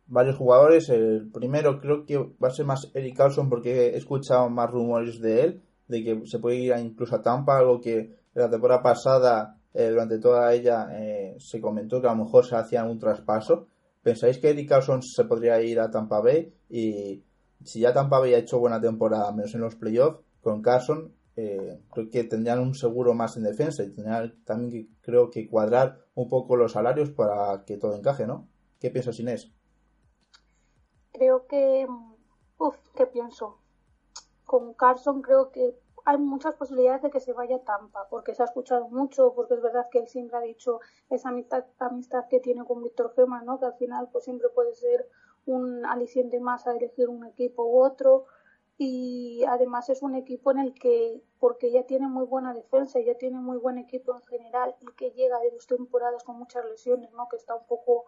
[0.08, 0.90] varios jugadores.
[0.90, 5.20] El primero creo que va a ser más Eric Carlson porque he escuchado más rumores
[5.20, 9.58] de él, de que se puede ir incluso a Tampa, algo que la temporada pasada
[9.74, 13.68] eh, durante toda ella eh, se comentó que a lo mejor se hacía un traspaso.
[14.02, 16.54] ¿Pensáis que Eddie Carlson se podría ir a Tampa Bay?
[16.70, 17.24] Y
[17.64, 21.82] si ya Tampa Bay ha hecho buena temporada, menos en los playoffs, con Carlson, eh,
[21.92, 26.06] creo que tendrían un seguro más en defensa y tendrían también que, creo que cuadrar
[26.14, 28.48] un poco los salarios para que todo encaje, ¿no?
[28.80, 29.52] ¿Qué piensas, Inés?
[31.12, 31.88] Creo que.
[32.58, 33.60] Uf, ¿qué pienso?
[34.46, 38.46] Con Carson creo que hay muchas posibilidades de que se vaya Tampa, porque se ha
[38.46, 42.64] escuchado mucho, porque es verdad que él siempre ha dicho esa amistad, amistad que tiene
[42.64, 43.60] con Víctor Gema, ¿no?
[43.60, 45.10] que al final pues siempre puede ser
[45.46, 48.26] un aliciente más a elegir un equipo u otro.
[48.78, 53.16] Y además es un equipo en el que porque ya tiene muy buena defensa ya
[53.16, 57.12] tiene muy buen equipo en general y que llega de dos temporadas con muchas lesiones
[57.14, 58.06] no que está un poco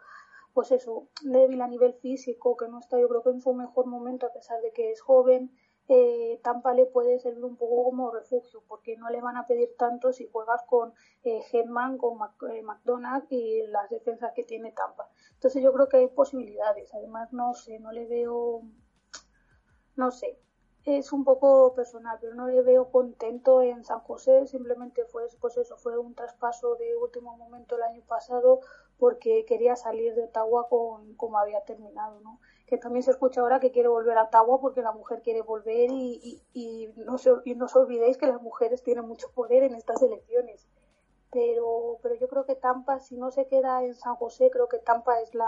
[0.53, 3.85] pues eso débil a nivel físico que no está yo creo que en su mejor
[3.85, 5.51] momento a pesar de que es joven
[5.89, 9.75] eh, Tampa le puede servir un poco como refugio, porque no le van a pedir
[9.77, 11.41] tanto si juegas con eh,
[11.97, 12.19] con
[12.51, 15.09] eh, McDonald y las defensas que tiene Tampa.
[15.33, 16.93] Entonces yo creo que hay posibilidades.
[16.93, 18.63] Además, no sé, no le veo,
[19.95, 20.39] no sé,
[20.87, 24.47] es un poco personal, pero no le veo contento en San José.
[24.47, 28.61] Simplemente fue, pues eso, fue un traspaso de último momento el año pasado
[28.97, 32.39] porque quería salir de Ottawa con como había terminado, ¿no?
[32.67, 35.89] Que también se escucha ahora que quiere volver a Ottawa porque la mujer quiere volver
[35.89, 39.73] y, y, no, se, y no os olvidéis que las mujeres tienen mucho poder en
[39.73, 40.67] estas elecciones.
[41.31, 44.79] Pero, pero yo creo que Tampa, si no se queda en San José, creo que
[44.79, 45.47] Tampa es la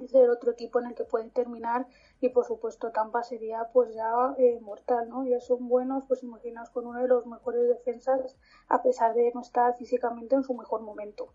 [0.00, 1.86] es el otro equipo en el que pueden terminar
[2.20, 5.26] y por supuesto Tampa sería pues ya eh, mortal, ¿no?
[5.26, 8.36] Ya son buenos, pues imaginaos con uno de los mejores defensas
[8.68, 11.32] a pesar de no estar físicamente en su mejor momento.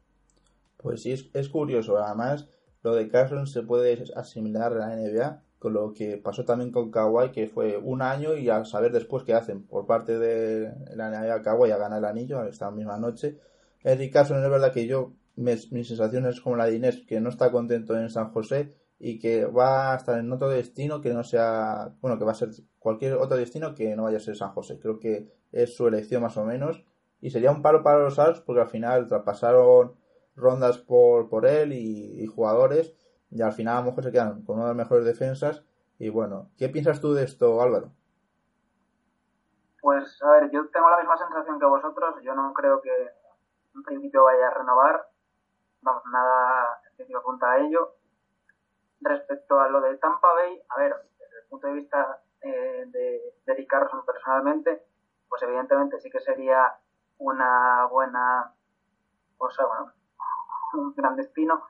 [0.77, 2.47] Pues sí, es, es curioso, además
[2.85, 6.91] lo de Carson se puede asimilar a la NBA con lo que pasó también con
[6.91, 9.63] Kawhi, que fue un año y a saber después qué hacen.
[9.63, 13.39] Por parte de la NBA, Kawhi a ganar el anillo esta misma noche.
[13.83, 17.29] Eric Carson es verdad que yo, mi, sensación es como la de Inés, que no
[17.29, 18.69] está contento en San José
[18.99, 22.35] y que va a estar en otro destino que no sea, bueno, que va a
[22.35, 24.77] ser cualquier otro destino que no vaya a ser San José.
[24.77, 26.85] Creo que es su elección más o menos.
[27.19, 30.04] Y sería un palo para los Alps porque al final traspasaron
[30.35, 32.95] rondas por, por él y, jugadores
[33.29, 35.63] y al final a lo mejor se quedan con una de las mejores defensas
[35.97, 37.91] y bueno, ¿qué piensas tú de esto Álvaro?
[39.81, 42.91] Pues a ver, yo tengo la misma sensación que vosotros, yo no creo que
[43.75, 45.07] en principio vaya a renovar,
[45.81, 47.95] vamos, nada específico apunta a ello.
[49.01, 53.33] Respecto a lo de Tampa Bay, a ver, desde el punto de vista eh, de,
[53.45, 53.67] de
[54.05, 54.83] personalmente,
[55.29, 56.73] pues evidentemente sí que sería
[57.17, 58.53] una buena
[59.37, 59.91] cosa, bueno,
[60.77, 61.63] un gran destino,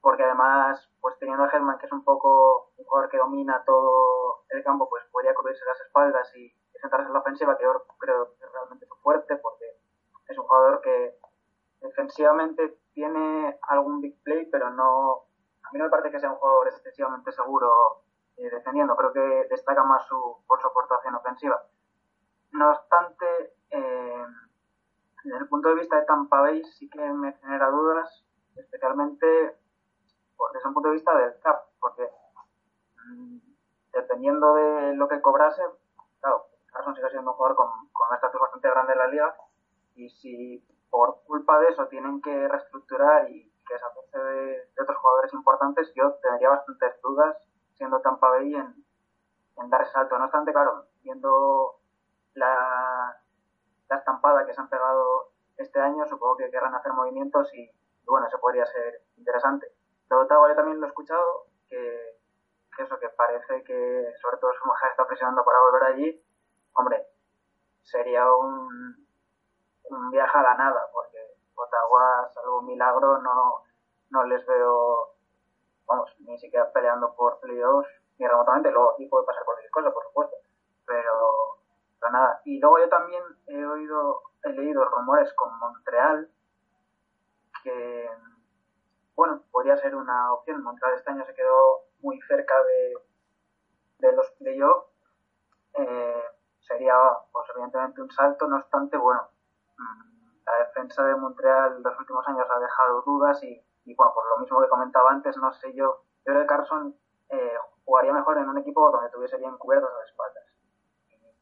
[0.00, 4.44] porque además, pues teniendo a Herman, que es un poco un jugador que domina todo
[4.50, 8.36] el campo, pues podría cubrirse las espaldas y, sentarse en la ofensiva, que yo creo
[8.36, 9.64] que es realmente su fuerte, porque
[10.28, 11.18] es un jugador que
[11.80, 15.24] defensivamente tiene algún big play, pero no,
[15.64, 18.02] a mí no me parece que sea un jugador excesivamente seguro
[18.36, 21.62] eh, defendiendo, creo que destaca más su, por su aportación ofensiva.
[22.52, 24.26] No obstante, eh,
[25.24, 28.25] desde el punto de vista de Tampa Bay sí que me genera dudas
[28.56, 29.56] especialmente
[30.36, 32.10] pues, desde un punto de vista del CAP, porque
[33.06, 33.38] mm,
[33.92, 35.62] dependiendo de lo que cobrase,
[36.20, 39.36] claro, Carson sigue siendo un jugador con, con una estatus bastante grande en la liga,
[39.94, 44.98] y si por culpa de eso tienen que reestructurar y que deshacerse de, de otros
[44.98, 47.36] jugadores importantes, yo tendría bastantes dudas,
[47.74, 48.84] siendo Tampa Bay, en,
[49.56, 50.18] en dar salto.
[50.18, 51.76] No obstante, claro, viendo
[52.34, 53.20] la,
[53.88, 57.70] la estampada que se han pegado este año, supongo que querrán hacer movimientos y,
[58.06, 59.66] bueno, eso podría ser interesante.
[60.08, 62.18] De Ottawa yo también lo he escuchado, que,
[62.78, 66.24] eso, que parece que sobre todo su mujer está presionando para volver allí.
[66.74, 67.06] Hombre,
[67.82, 69.06] sería un,
[69.90, 71.18] un viaje a la nada, porque
[71.54, 73.62] Ottawa, salvo un milagro, no,
[74.10, 75.14] no les veo,
[75.86, 77.88] vamos, ni siquiera peleando por playoffs,
[78.18, 80.36] ni remotamente, luego aquí puede pasar cualquier cosa, por supuesto,
[80.86, 81.58] pero,
[82.00, 82.40] pero nada.
[82.44, 86.30] Y luego yo también he oído, he leído rumores con Montreal,
[87.66, 88.10] que,
[89.16, 90.62] bueno, podría ser una opción.
[90.62, 94.86] Montreal este año se quedó muy cerca de, de los playoffs.
[95.74, 96.24] Eh,
[96.60, 96.94] sería,
[97.32, 98.46] pues evidentemente, un salto.
[98.46, 99.28] No obstante, bueno,
[99.76, 104.12] mm, la defensa de Montreal en los últimos años ha dejado dudas y, y bueno,
[104.14, 106.96] por lo mismo que comentaba antes, no sé yo, yo creo que Carson
[107.30, 110.44] eh, jugaría mejor en un equipo donde tuviese bien cubiertos las espaldas.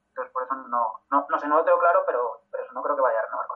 [0.08, 2.96] Entonces por eso no, no, sé, no lo tengo claro, pero, pero eso no creo
[2.96, 3.53] que vaya a renovar.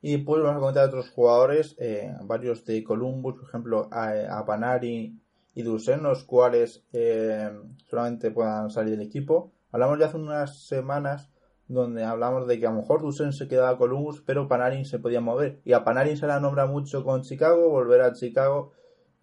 [0.00, 4.44] Y pues vamos a comentar otros jugadores, eh, varios de Columbus, por ejemplo, a, a
[4.44, 5.18] Panari
[5.54, 7.50] y Dusen, los cuales eh,
[7.90, 9.52] solamente puedan salir del equipo.
[9.72, 11.30] Hablamos ya hace unas semanas
[11.66, 15.00] donde hablamos de que a lo mejor Dusen se quedaba a Columbus, pero Panarin se
[15.00, 15.60] podía mover.
[15.64, 18.72] Y a Panarin se la nombra mucho con Chicago, volver a Chicago.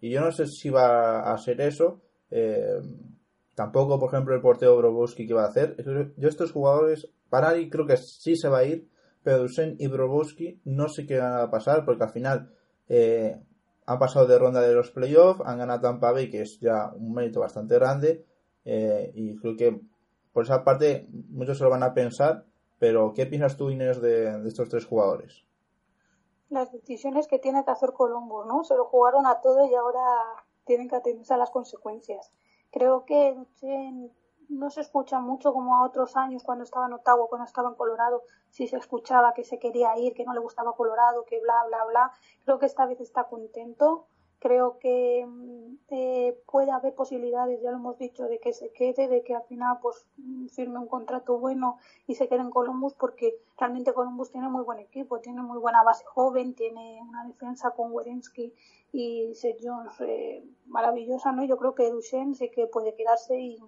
[0.00, 2.02] Y yo no sé si va a ser eso.
[2.30, 2.80] Eh,
[3.54, 5.74] tampoco, por ejemplo, el portero Brobowski que va a hacer.
[6.16, 8.88] Yo estos jugadores, Panarin creo que sí se va a ir,
[9.26, 12.54] pero Dusen y Brobowski no sé qué van a pasar, porque al final
[12.88, 13.36] eh,
[13.84, 17.12] han pasado de ronda de los playoffs, han ganado Tampa Bay, que es ya un
[17.12, 18.24] mérito bastante grande.
[18.64, 19.80] Eh, y creo que
[20.32, 22.44] por esa parte, muchos se lo van a pensar,
[22.78, 25.44] pero ¿qué piensas tú, Inés, de, estos tres jugadores?
[26.48, 28.62] Las decisiones que tiene que hacer Columbus, ¿no?
[28.62, 30.04] Se lo jugaron a todo y ahora
[30.64, 32.30] tienen que atenderse a las consecuencias.
[32.70, 33.36] Creo que
[34.48, 37.74] no se escucha mucho como a otros años cuando estaba en Ottawa, cuando estaba en
[37.74, 41.64] Colorado, si se escuchaba que se quería ir, que no le gustaba Colorado, que bla,
[41.68, 42.12] bla, bla.
[42.44, 44.06] Creo que esta vez está contento
[44.38, 45.26] creo que
[45.88, 49.44] eh, puede haber posibilidades, ya lo hemos dicho, de que se quede, de que al
[49.44, 50.06] final pues
[50.52, 54.78] firme un contrato bueno y se quede en Columbus porque realmente Columbus tiene muy buen
[54.78, 58.52] equipo, tiene muy buena base joven, tiene una defensa con Werensky
[58.92, 61.44] y Seth Jones eh, maravillosa, ¿no?
[61.44, 63.58] Yo creo que Duchenne sí que puede quedarse y,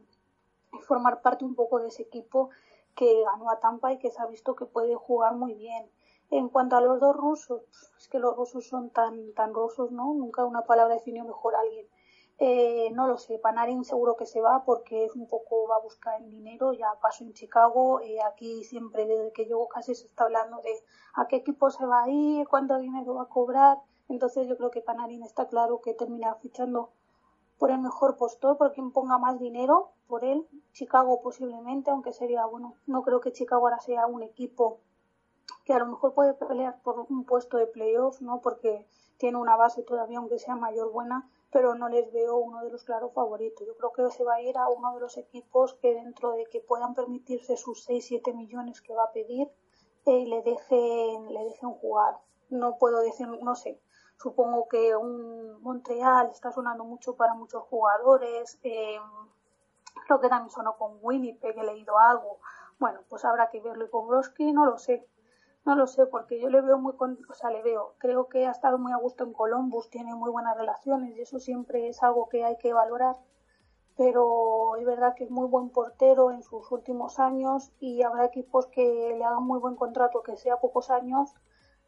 [0.87, 2.51] formar parte un poco de ese equipo
[2.95, 5.91] que ganó a Tampa y que se ha visto que puede jugar muy bien.
[6.31, 7.63] En cuanto a los dos rusos,
[7.97, 10.13] es que los rusos son tan, tan rusos, ¿no?
[10.15, 11.87] Nunca una palabra definió mejor a alguien.
[12.41, 15.81] Eh, no lo sé, Panarin seguro que se va porque es un poco va a
[15.81, 20.07] buscar el dinero, ya pasó en Chicago, eh, aquí siempre desde que llegó casi se
[20.07, 20.73] está hablando de
[21.15, 23.79] a qué equipo se va a ir, cuánto dinero va a cobrar,
[24.09, 26.93] entonces yo creo que Panarin está claro que termina fichando
[27.59, 32.47] por el mejor postor, por quien ponga más dinero por él, Chicago posiblemente, aunque sería,
[32.47, 34.81] bueno, no creo que Chicago ahora sea un equipo
[35.65, 38.41] que a lo mejor puede pelear por un puesto de playoff, ¿no?
[38.41, 38.87] Porque
[39.19, 42.85] tiene una base todavía, aunque sea mayor buena, pero no les veo uno de los
[42.85, 43.67] claros favoritos.
[43.67, 46.47] Yo creo que se va a ir a uno de los equipos que dentro de
[46.47, 49.49] que puedan permitirse sus 6-7 millones que va a pedir,
[50.07, 52.19] eh, le, dejen, le dejen jugar.
[52.51, 53.81] No puedo decir, no sé,
[54.19, 58.99] supongo que un Montreal está sonando mucho para muchos jugadores, eh,
[60.07, 62.39] creo que también sonó con Winnipeg, he leído algo.
[62.79, 65.07] Bueno, pues habrá que verlo con Broski, no lo sé.
[65.65, 68.51] No lo sé, porque yo le veo muy, o sea, le veo, creo que ha
[68.51, 72.29] estado muy a gusto en Columbus, tiene muy buenas relaciones y eso siempre es algo
[72.29, 73.17] que hay que valorar.
[73.97, 78.67] Pero es verdad que es muy buen portero en sus últimos años y habrá equipos
[78.69, 81.35] que le hagan muy buen contrato, que sea pocos años,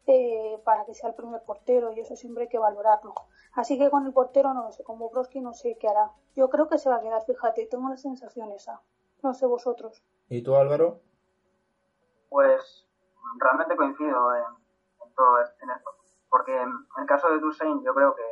[0.07, 3.13] eh, para que sea el primer portero y eso siempre hay que valorarlo.
[3.53, 6.11] Así que con el portero no lo sé, con Bobrovsky no sé qué hará.
[6.35, 8.81] Yo creo que se va a quedar, fíjate, tengo la sensación esa.
[9.21, 10.03] No sé vosotros.
[10.29, 11.01] ¿Y tú, Álvaro?
[12.29, 12.87] Pues
[13.37, 15.91] realmente coincido en, todo en esto.
[16.29, 18.23] Porque en el caso de Dusein, yo creo que,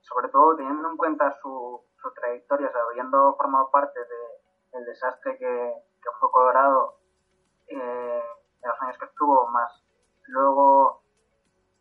[0.00, 3.98] sobre todo teniendo en cuenta su, su trayectoria, habiendo formado parte
[4.72, 6.98] del desastre que, que, fue Colorado
[7.66, 8.22] eh,
[8.62, 9.87] en los años que estuvo, más
[10.28, 11.02] luego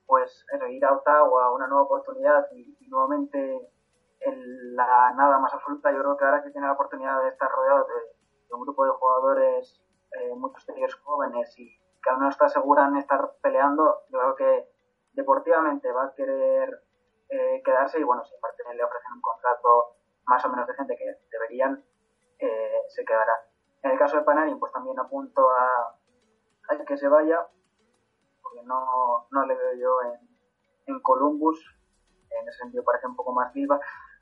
[0.08, 3.70] pues ir a Ottawa, una nueva oportunidad y, nuevamente
[4.22, 7.52] en la nada más absoluta, yo creo que ahora que tiene la oportunidad de estar
[7.52, 9.82] rodeado de, un grupo de jugadores,
[10.14, 14.20] eh, muchos de ellos jóvenes y que aún no está segura en estar peleando, yo
[14.20, 14.70] creo que
[15.14, 16.82] deportivamente va a querer
[17.30, 21.18] eh, quedarse y bueno, si aparte le ofrecen un contrato más o menos decente que
[21.30, 21.84] deberían,
[22.40, 23.34] eh, se quedará.
[23.84, 25.98] En el caso de Panarin, pues también apunto a,
[26.70, 27.46] a que se vaya,
[28.64, 30.30] no, no le veo yo en,
[30.88, 31.60] en Columbus,
[32.30, 33.80] en ese sentido parece un poco más viva.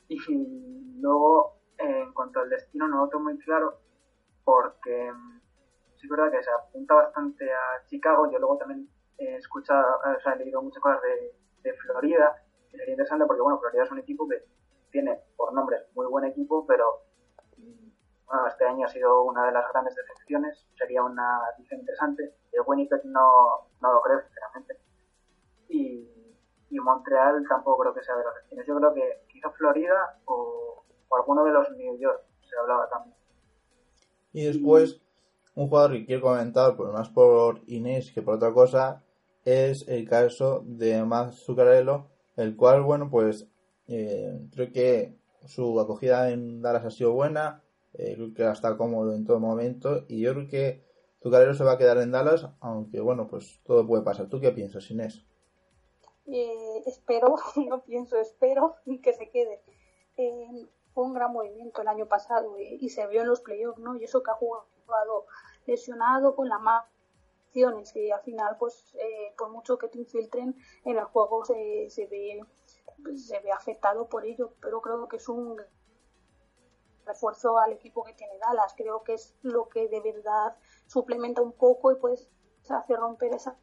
[0.08, 3.80] Y luego, en cuanto al destino, no lo tengo muy claro,
[4.43, 8.29] porque es verdad que se apunta bastante a Chicago.
[8.31, 12.36] Yo luego también he escuchado, o sea, he leído muchas cosas de, de Florida,
[12.71, 14.44] que sería interesante porque, bueno, Florida es un equipo que
[14.92, 17.02] tiene, por nombres, muy buen equipo, pero
[18.27, 20.65] bueno, este año ha sido una de las grandes decepciones.
[20.77, 22.36] Sería una adición interesante.
[22.52, 24.77] El Winnipeg no, no lo creo, sinceramente.
[25.69, 26.10] Y,
[26.69, 28.65] y, Montreal tampoco creo que sea de los destinos.
[28.67, 33.15] Yo creo que quizá Florida o, o alguno de los New York se hablaba también.
[34.33, 35.02] Y después,
[35.56, 39.04] un jugador que quiero comentar, pues más por Inés que por otra cosa,
[39.46, 43.48] es el caso de Matt Zuccarello, el cual, bueno, pues
[43.88, 45.15] eh, creo que
[45.46, 47.63] su acogida en Dallas ha sido buena,
[47.94, 50.85] eh, creo que está cómodo en todo momento y yo creo que
[51.32, 54.28] carrera se va a quedar en Dallas, aunque bueno, pues todo puede pasar.
[54.28, 55.26] ¿Tú qué piensas, Inés?
[56.28, 57.36] Eh, espero,
[57.69, 59.62] no pienso, espero que se quede.
[60.17, 63.80] Eh, fue un gran movimiento el año pasado eh, y se vio en los playoffs,
[63.80, 63.96] ¿no?
[63.96, 65.26] Y eso que ha jugado
[65.65, 66.86] lesionado con la más
[67.56, 68.98] y al final pues
[69.38, 72.42] por mucho que te infiltren en el juego se, se ve
[73.15, 75.56] se ve afectado por ello pero creo que es un
[77.06, 78.73] refuerzo al equipo que tiene Dallas.
[78.75, 82.29] Creo que es lo que de verdad suplementa un poco y pues
[82.69, 83.58] hace romper esa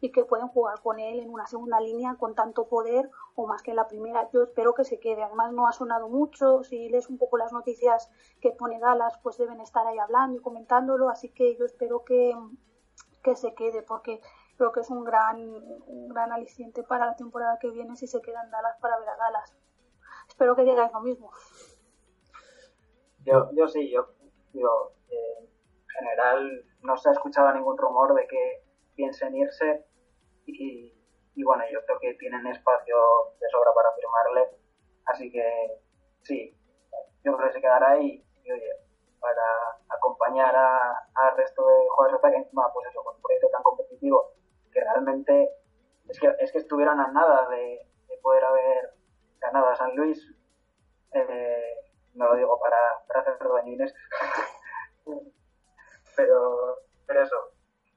[0.00, 3.62] y que pueden jugar con él en una segunda línea con tanto poder o más
[3.62, 4.28] que en la primera.
[4.32, 5.22] Yo espero que se quede.
[5.22, 6.62] Además no ha sonado mucho.
[6.64, 10.42] Si lees un poco las noticias que pone Dallas, pues deben estar ahí hablando y
[10.42, 11.08] comentándolo.
[11.08, 12.34] Así que yo espero que,
[13.22, 14.20] que se quede porque
[14.56, 15.38] creo que es un gran,
[15.86, 19.08] un gran aliciente para la temporada que viene si se queda en Dallas para ver
[19.08, 19.54] a Dallas
[20.38, 21.32] espero que digáis lo mismo.
[23.24, 24.06] Yo, yo sí, yo
[24.52, 28.62] digo, eh, en general no se ha escuchado ningún rumor de que
[28.94, 29.84] piensen irse
[30.46, 30.94] y,
[31.34, 32.96] y bueno, yo creo que tienen espacio
[33.40, 34.60] de sobra para firmarle,
[35.06, 35.42] así que
[36.22, 36.56] sí,
[37.24, 38.70] yo creo que se quedará y, y oye,
[39.18, 39.42] para
[39.88, 44.34] acompañar al resto de jugadores de encima, pues eso, con un proyecto tan competitivo
[44.72, 45.50] que realmente
[46.08, 48.97] es que, es que estuvieron a nada de, de poder haber
[49.40, 50.26] ganado a San Luis.
[51.12, 51.74] Eh,
[52.14, 53.94] no lo digo para, hacer dañines.
[56.16, 57.36] pero, pero eso,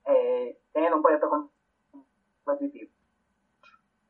[0.05, 1.29] eh, teniendo un proyecto
[2.45, 2.91] competitivo,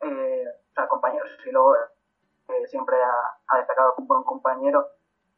[0.01, 0.45] eh,
[0.89, 4.87] compañeros, y luego eh, siempre ha, destacado como buen compañero,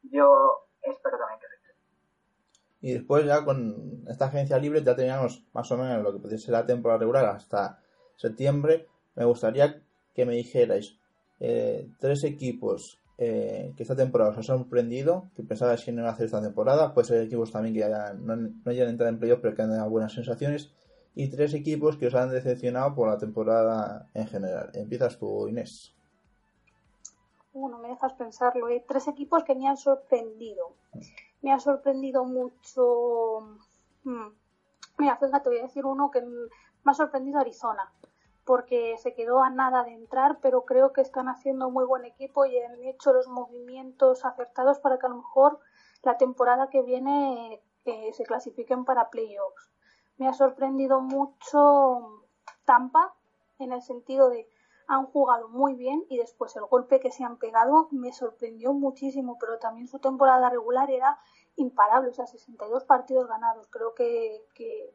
[0.02, 1.54] yo espero también que se
[2.80, 6.38] y después ya con esta agencia libre ya teníamos más o menos lo que podría
[6.38, 7.78] ser la temporada regular hasta
[8.16, 8.86] septiembre.
[9.14, 9.82] Me gustaría
[10.14, 10.98] que me dijerais
[11.40, 16.10] eh, tres equipos eh, que esta temporada os ha sorprendido, que pensaba que no iba
[16.10, 19.40] a hacer esta temporada, puede ser equipos también que no, no hayan entrado en playoff
[19.40, 20.72] pero que han dado buenas sensaciones,
[21.14, 24.70] y tres equipos que os han decepcionado por la temporada en general.
[24.74, 25.94] Empiezas tú, Inés.
[27.52, 28.66] Bueno, me dejas pensarlo.
[28.66, 30.72] Hay tres equipos que me han sorprendido.
[31.40, 33.58] Me ha sorprendido mucho.
[34.02, 34.34] Hmm.
[34.98, 36.48] Mira, fíjate, voy a decir uno que me
[36.84, 37.92] ha sorprendido Arizona
[38.44, 42.44] porque se quedó a nada de entrar, pero creo que están haciendo muy buen equipo
[42.44, 45.58] y han hecho los movimientos acertados para que a lo mejor
[46.02, 49.70] la temporada que viene eh, se clasifiquen para playoffs.
[50.18, 52.22] Me ha sorprendido mucho
[52.64, 53.14] Tampa
[53.58, 54.48] en el sentido de
[54.86, 59.38] han jugado muy bien y después el golpe que se han pegado me sorprendió muchísimo,
[59.40, 61.18] pero también su temporada regular era
[61.56, 63.66] imparable, o sea, 62 partidos ganados.
[63.68, 64.94] Creo que, que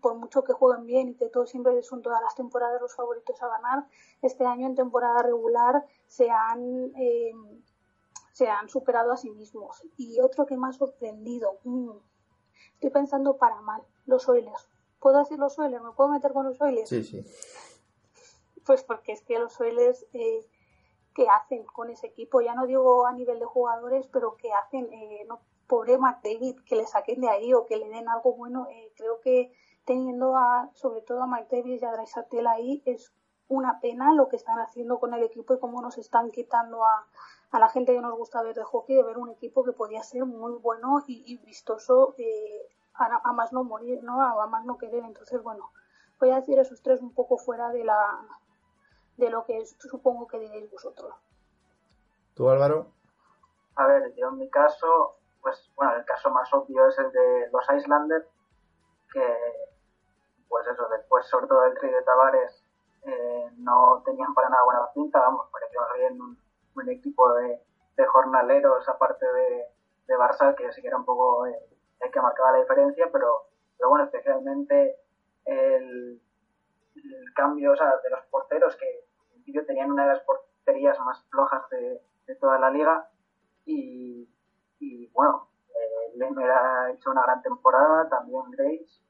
[0.00, 3.42] por mucho que jueguen bien y que todos siempre son todas las temporadas los favoritos
[3.42, 3.86] a ganar,
[4.22, 7.32] este año en temporada regular se han, eh,
[8.32, 9.82] se han superado a sí mismos.
[9.96, 11.90] Y otro que me ha sorprendido, mm,
[12.74, 14.68] estoy pensando para mal, los Oilers.
[15.00, 15.82] ¿Puedo decir los Oilers?
[15.82, 16.88] ¿Me puedo meter con los Oilers?
[16.88, 17.24] Sí, sí.
[18.64, 20.46] Pues porque es que los Oilers, eh,
[21.14, 22.40] ¿qué hacen con ese equipo?
[22.40, 24.92] Ya no digo a nivel de jugadores, pero ¿qué hacen?
[24.92, 28.66] Eh, no, pobre McDavid, que le saquen de ahí o que le den algo bueno.
[28.70, 29.52] Eh, creo que
[29.84, 33.12] teniendo a, sobre todo a Mike Davis y a Draisaitl ahí, es
[33.48, 37.06] una pena lo que están haciendo con el equipo y cómo nos están quitando a,
[37.50, 40.02] a la gente que nos gusta ver de hockey de ver un equipo que podía
[40.02, 44.22] ser muy bueno y, vistoso eh, a, más no morir, ¿no?
[44.22, 45.04] A, más no querer.
[45.04, 45.70] Entonces, bueno,
[46.20, 47.98] voy a decir esos tres un poco fuera de la
[49.16, 51.12] de lo que supongo que diréis vosotros.
[52.34, 52.86] ¿Tú, Álvaro?
[53.74, 57.50] A ver, yo en mi caso, pues bueno, el caso más obvio es el de
[57.52, 58.26] los Islanders,
[59.12, 59.36] que
[60.50, 62.64] pues eso, después sobre todo el trade de Tavares
[63.04, 66.36] eh, no tenían para nada buena pinta, vamos, parecía bien un,
[66.88, 67.60] equipo de,
[67.96, 69.66] de, jornaleros aparte de,
[70.06, 71.54] de Barça que sí que era un poco eh,
[72.00, 73.44] el que marcaba la diferencia, pero,
[73.76, 74.96] pero bueno, especialmente
[75.44, 76.20] el,
[77.34, 82.02] cambio de los porteros que en principio tenían una de las porterías más flojas de,
[82.26, 83.08] de toda la liga
[83.64, 84.28] y,
[85.12, 89.00] bueno, eh, ha hecho una gran temporada, también Grace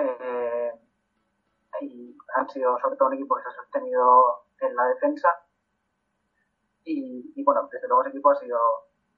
[0.00, 0.72] eh,
[1.80, 5.28] y han sido sobre todo un equipo que se ha sostenido en la defensa.
[6.84, 8.58] Y, bueno, desde luego ese equipo ha sido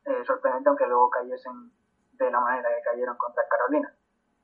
[0.04, 1.72] eh, sorprendente, aunque luego cayesen
[2.12, 3.94] de la manera que cayeron contra Carolina.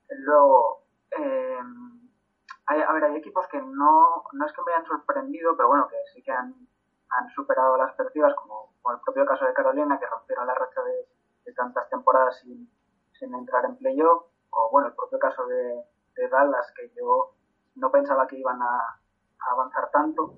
[0.09, 1.59] Luego, eh,
[2.67, 5.89] hay, a ver, hay equipos que no, no es que me hayan sorprendido, pero bueno,
[5.89, 6.55] que sí que han,
[7.11, 10.83] han superado las expectativas, como, como, el propio caso de Carolina, que rompieron la racha
[10.83, 11.09] de,
[11.45, 12.71] de tantas temporadas sin,
[13.19, 15.85] sin entrar en playoff, o bueno, el propio caso de,
[16.19, 17.35] de Dallas, que yo
[17.77, 20.35] no pensaba que iban a, a avanzar tanto.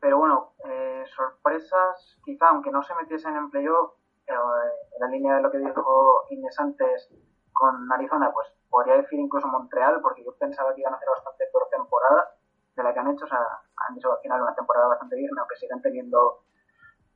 [0.00, 3.92] Pero bueno, eh, sorpresas, quizá aunque no se metiesen en playoff,
[4.26, 7.10] eh, en la línea de lo que dijo Inés antes,
[7.52, 11.44] con Arizona, pues podría decir incluso Montreal, porque yo pensaba que iban a hacer bastante
[11.52, 12.34] peor temporada
[12.76, 13.24] de la que han hecho.
[13.24, 13.44] O sea,
[13.76, 16.44] han hecho al final una temporada bastante digna, aunque siguen teniendo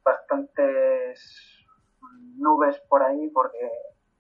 [0.04, 1.64] bastantes
[2.36, 3.70] nubes por ahí, porque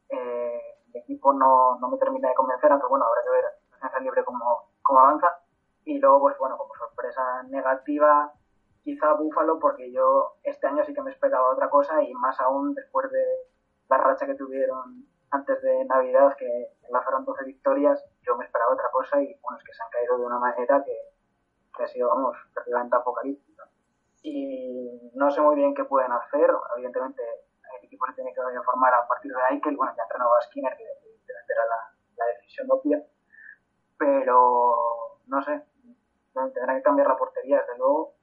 [0.08, 3.44] eh, el equipo no, no me termina de convencer, aunque bueno, habrá que ver
[3.92, 5.40] la libre cómo, cómo avanza.
[5.84, 8.32] Y luego, pues bueno, como sorpresa negativa,
[8.82, 12.74] quizá Búfalo, porque yo este año sí que me esperaba otra cosa y más aún
[12.74, 13.24] después de
[13.88, 18.88] la racha que tuvieron antes de Navidad, que lanzaron 12 victorias, yo me esperaba otra
[18.90, 20.96] cosa y bueno, es que se han caído de una manera que,
[21.76, 23.68] que ha sido, vamos, prácticamente apocalíptica.
[24.22, 27.22] Y no sé muy bien qué pueden hacer, evidentemente
[27.84, 30.76] equipo se tiene que formar a partir de que bueno, ya ha entrenado a Skinner,
[30.76, 33.02] que era la, la decisión obvia,
[33.98, 35.62] pero no sé,
[36.34, 38.14] tendrán que cambiar la portería, desde luego.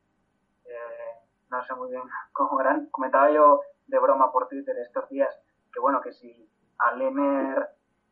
[0.66, 2.03] Eh, no sé muy bien
[2.34, 2.88] cómo harán.
[2.88, 5.34] Comentaba yo de broma por Twitter estos días
[5.74, 6.49] que, bueno, que si
[6.80, 7.70] a Lemer,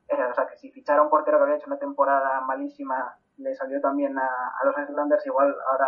[0.08, 3.56] eh, o sea, que si fichara un portero que había hecho una temporada malísima, le
[3.56, 5.88] salió también a, los Islanders, igual ahora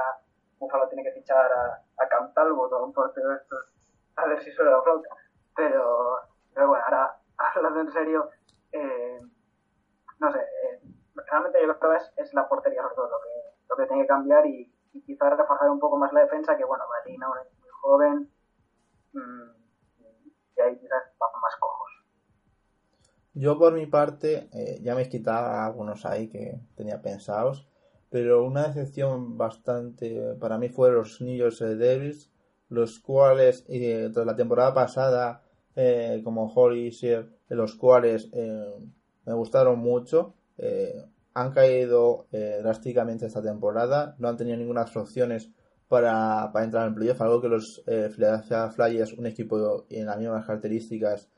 [0.57, 3.73] Buffalo tiene que fichar a, a Cantalbo, todo un portero de estos,
[4.15, 5.09] a ver si suele la flauta.
[5.55, 6.19] Pero,
[6.53, 7.17] pero bueno, ahora
[7.55, 8.29] hablando en serio,
[8.71, 9.19] eh,
[10.19, 10.39] no sé,
[11.29, 14.03] realmente yo creo que es, es la portería sobre todo lo que, lo que tiene
[14.03, 17.59] que cambiar y, y quizás reforzar un poco más la defensa, que bueno, Valina es
[17.59, 18.31] muy joven
[19.13, 19.51] mmm,
[20.57, 21.91] y ahí quizás vamos más cojos.
[23.33, 27.67] Yo por mi parte eh, ya me he quitado algunos ahí que tenía pensados,
[28.09, 32.30] pero una decepción bastante para mí fue los New York Devils,
[32.71, 35.43] los cuales eh, tras la temporada pasada
[35.75, 36.91] eh, como Holly
[37.49, 38.73] los cuales eh,
[39.25, 45.49] me gustaron mucho eh, han caído eh, drásticamente esta temporada, no han tenido ninguna opciones
[45.87, 50.45] para, para entrar en playoff, algo que los Philadelphia Flyers, un equipo en las mismas
[50.45, 51.29] características,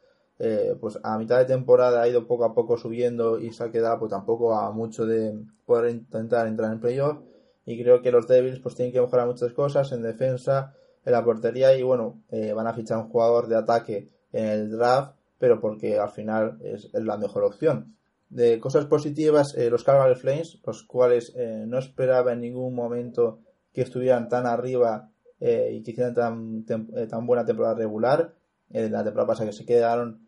[0.79, 3.99] pues a mitad de temporada ha ido poco a poco subiendo y se ha quedado
[3.99, 7.17] pues tampoco a mucho de poder intentar entrar en playoff.
[7.65, 10.75] Y creo que los Devils pues tienen que mejorar muchas cosas en defensa,
[11.05, 12.21] en la portería y bueno,
[12.55, 16.89] van a fichar un jugador de ataque en el draft, pero porque al final es
[16.93, 17.93] la mejor opción
[18.33, 23.39] de cosas positivas, eh, los Calgary Flames, los cuales eh, no esperaba en ningún momento
[23.71, 28.33] que estuvieran tan arriba eh, y que hicieran tan, tan buena temporada regular.
[28.69, 30.27] La temporada pasada que se quedaron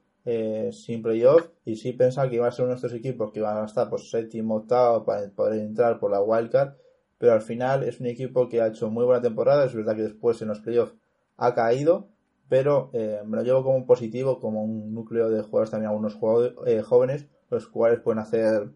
[0.71, 3.89] sin playoff y sí pensaba que iban a ser estos equipos que iban a estar
[3.89, 6.75] por séptimo, octavo para poder entrar por la wildcard,
[7.17, 9.65] pero al final es un equipo que ha hecho muy buena temporada.
[9.65, 10.95] Es verdad que después en los playoffs
[11.37, 12.09] ha caído,
[12.49, 17.27] pero me lo llevo como positivo, como un núcleo de jugadores también algunos jugadores, jóvenes
[17.49, 18.69] los cuales pueden hacer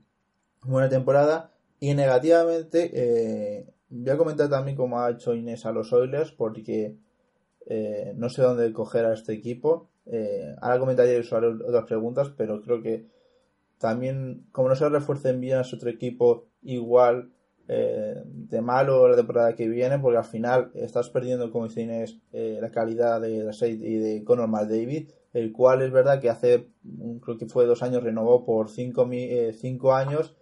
[0.63, 1.51] buena temporada.
[1.79, 6.97] Y negativamente, eh, voy a comentar también como ha hecho Inés a los Oilers, porque
[7.65, 9.89] eh, no sé dónde coger a este equipo.
[10.05, 13.07] Eh, ahora comentaré sobre otras preguntas, pero creo que
[13.77, 17.31] también, como no se refuercen bien a su otro equipo, igual
[17.69, 22.71] de malo la temporada que viene, porque al final estás perdiendo, como dice Inés, la
[22.71, 26.69] calidad de la y de Conor McDavid el cual es verdad que hace,
[27.21, 30.35] creo que fue dos años, renovó por cinco, eh, cinco años,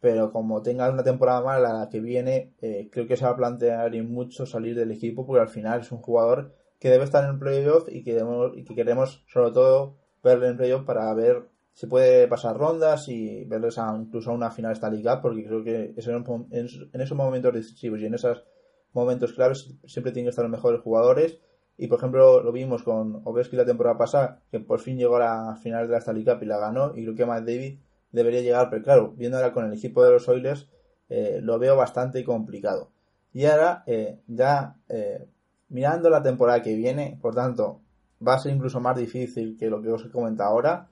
[0.00, 3.36] pero como tenga una temporada mala la que viene, eh, creo que se va a
[3.36, 7.28] plantear y mucho salir del equipo, porque al final es un jugador que debe estar
[7.28, 8.22] en playoff y que,
[8.54, 13.44] y que queremos sobre todo verle en playoff para ver si puede pasar rondas y
[13.44, 18.06] verles incluso a una final esta liga, porque creo que en esos momentos decisivos y
[18.06, 18.44] en esos
[18.92, 21.40] momentos claves siempre tienen que estar los mejores jugadores
[21.82, 25.20] y por ejemplo, lo vimos con Ovechkin la temporada pasada, que por fin llegó a
[25.20, 26.92] la final de la Stanley Cup y la ganó.
[26.94, 27.78] Y creo que más David
[28.12, 30.68] debería llegar, pero claro, viendo ahora con el equipo de los Oilers,
[31.08, 32.90] eh, lo veo bastante complicado.
[33.32, 35.26] Y ahora, eh, ya eh,
[35.70, 37.80] mirando la temporada que viene, por tanto,
[38.20, 40.89] va a ser incluso más difícil que lo que os he comentado ahora.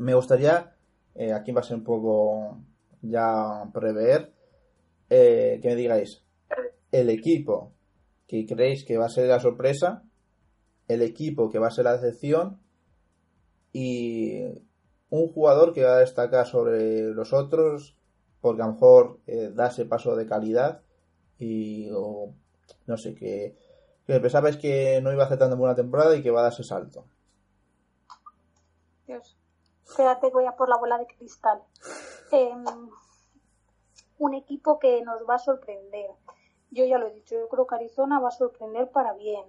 [0.00, 0.74] Me gustaría,
[1.34, 2.58] aquí va a ser un poco
[3.02, 4.32] ya prever,
[5.08, 6.24] que me digáis,
[6.90, 7.72] el equipo
[8.26, 10.04] que creéis que va a ser la sorpresa,
[10.88, 12.60] el equipo que va a ser la decepción
[13.72, 14.42] y
[15.10, 17.96] un jugador que va a destacar sobre los otros
[18.40, 20.80] porque a lo mejor eh, da ese paso de calidad
[21.38, 21.88] y
[22.86, 23.56] no sé, que,
[24.06, 26.52] que pensabais que no iba a hacer tan buena temporada y que va a dar
[26.52, 27.04] ese salto.
[29.90, 31.62] Espérate, voy a por la bola de cristal.
[32.32, 32.64] Em,
[34.18, 36.10] un equipo que nos va a sorprender
[36.70, 39.44] yo ya lo he dicho, yo creo que Arizona va a sorprender para bien.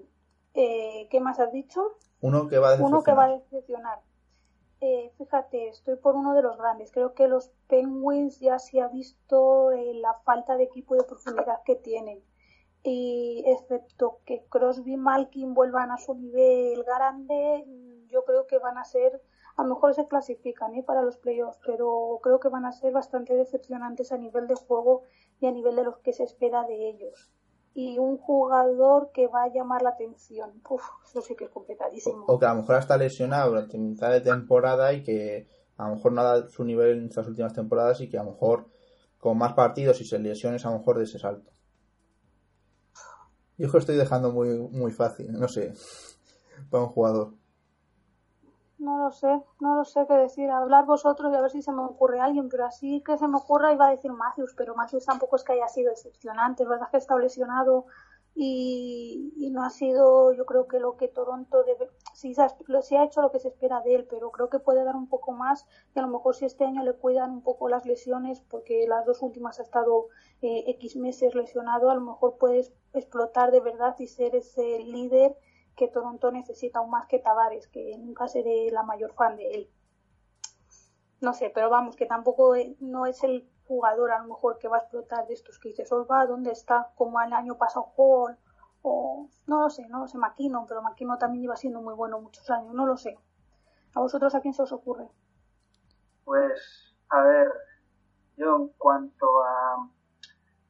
[0.53, 1.97] Eh, ¿Qué más has dicho?
[2.19, 2.93] Uno que va a decepcionar.
[2.93, 3.99] Uno que va a decepcionar.
[4.81, 6.91] Eh, fíjate, estoy por uno de los grandes.
[6.91, 11.61] Creo que los Penguins ya se ha visto eh, la falta de equipo de profundidad
[11.63, 12.23] que tienen.
[12.83, 17.63] Y excepto que Crosby y Malkin vuelvan a su nivel grande,
[18.07, 19.21] yo creo que van a ser
[19.61, 20.83] a lo mejor se clasifican ¿eh?
[20.83, 25.03] para los playoffs, pero creo que van a ser bastante decepcionantes a nivel de juego
[25.39, 27.31] y a nivel de lo que se espera de ellos.
[27.75, 32.25] Y un jugador que va a llamar la atención, Uf, eso sí que es complicadísimo.
[32.27, 35.47] O, que a lo mejor está lesionado durante mitad de temporada y que
[35.77, 38.31] a lo mejor no ha su nivel en estas últimas temporadas y que a lo
[38.31, 38.65] mejor
[39.19, 41.51] con más partidos y se lesiones a lo mejor de ese salto.
[43.59, 45.73] Yo que estoy dejando muy, muy fácil, no sé,
[46.71, 47.40] para un jugador.
[48.81, 50.49] No lo sé, no lo sé qué decir.
[50.49, 53.37] Hablar vosotros y a ver si se me ocurre alguien, pero así que se me
[53.37, 56.89] ocurra iba a decir Matthews, pero Matthews tampoco es que haya sido decepcionante, es verdad
[56.89, 57.85] que está lesionado
[58.33, 63.31] y, no ha sido, yo creo que lo que Toronto debe, sí, ha hecho lo
[63.31, 66.01] que se espera de él, pero creo que puede dar un poco más y a
[66.01, 69.59] lo mejor si este año le cuidan un poco las lesiones, porque las dos últimas
[69.59, 70.07] ha estado
[70.41, 75.37] eh, X meses lesionado, a lo mejor puede explotar de verdad y ser ese líder
[75.81, 79.71] que Toronto necesita aún más que Tavares, que nunca seré la mayor fan de él.
[81.21, 84.77] No sé, pero vamos, que tampoco no es el jugador a lo mejor que va
[84.77, 86.91] a explotar de estos que dices, va, ¿dónde está?
[86.95, 88.37] Como el año pasado Hall,
[88.83, 92.21] o no lo sé, no lo sé, Maquino, pero Maquino también iba siendo muy bueno
[92.21, 93.17] muchos años, no lo sé.
[93.95, 95.09] ¿A vosotros a quién se os ocurre?
[96.25, 97.51] Pues, a ver,
[98.37, 99.89] yo en cuanto a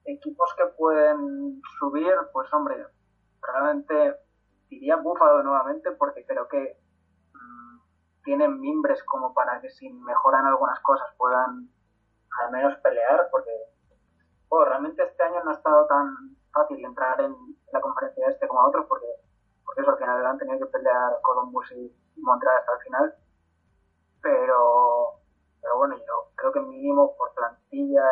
[0.06, 2.78] equipos que pueden subir, pues hombre,
[3.42, 4.16] realmente
[4.72, 6.78] diría Búfalo nuevamente porque creo que
[7.34, 11.70] mm, tienen mimbres como para que si mejoran algunas cosas puedan
[12.42, 13.52] al menos pelear porque
[14.66, 17.36] realmente este año no ha estado tan fácil entrar en
[17.74, 19.08] la conferencia este como a otros porque,
[19.66, 23.16] porque eso al final han tenido que pelear Columbus y Montreal hasta el final.
[24.22, 25.22] Pero
[25.62, 28.04] pero bueno yo creo que mínimo por plantilla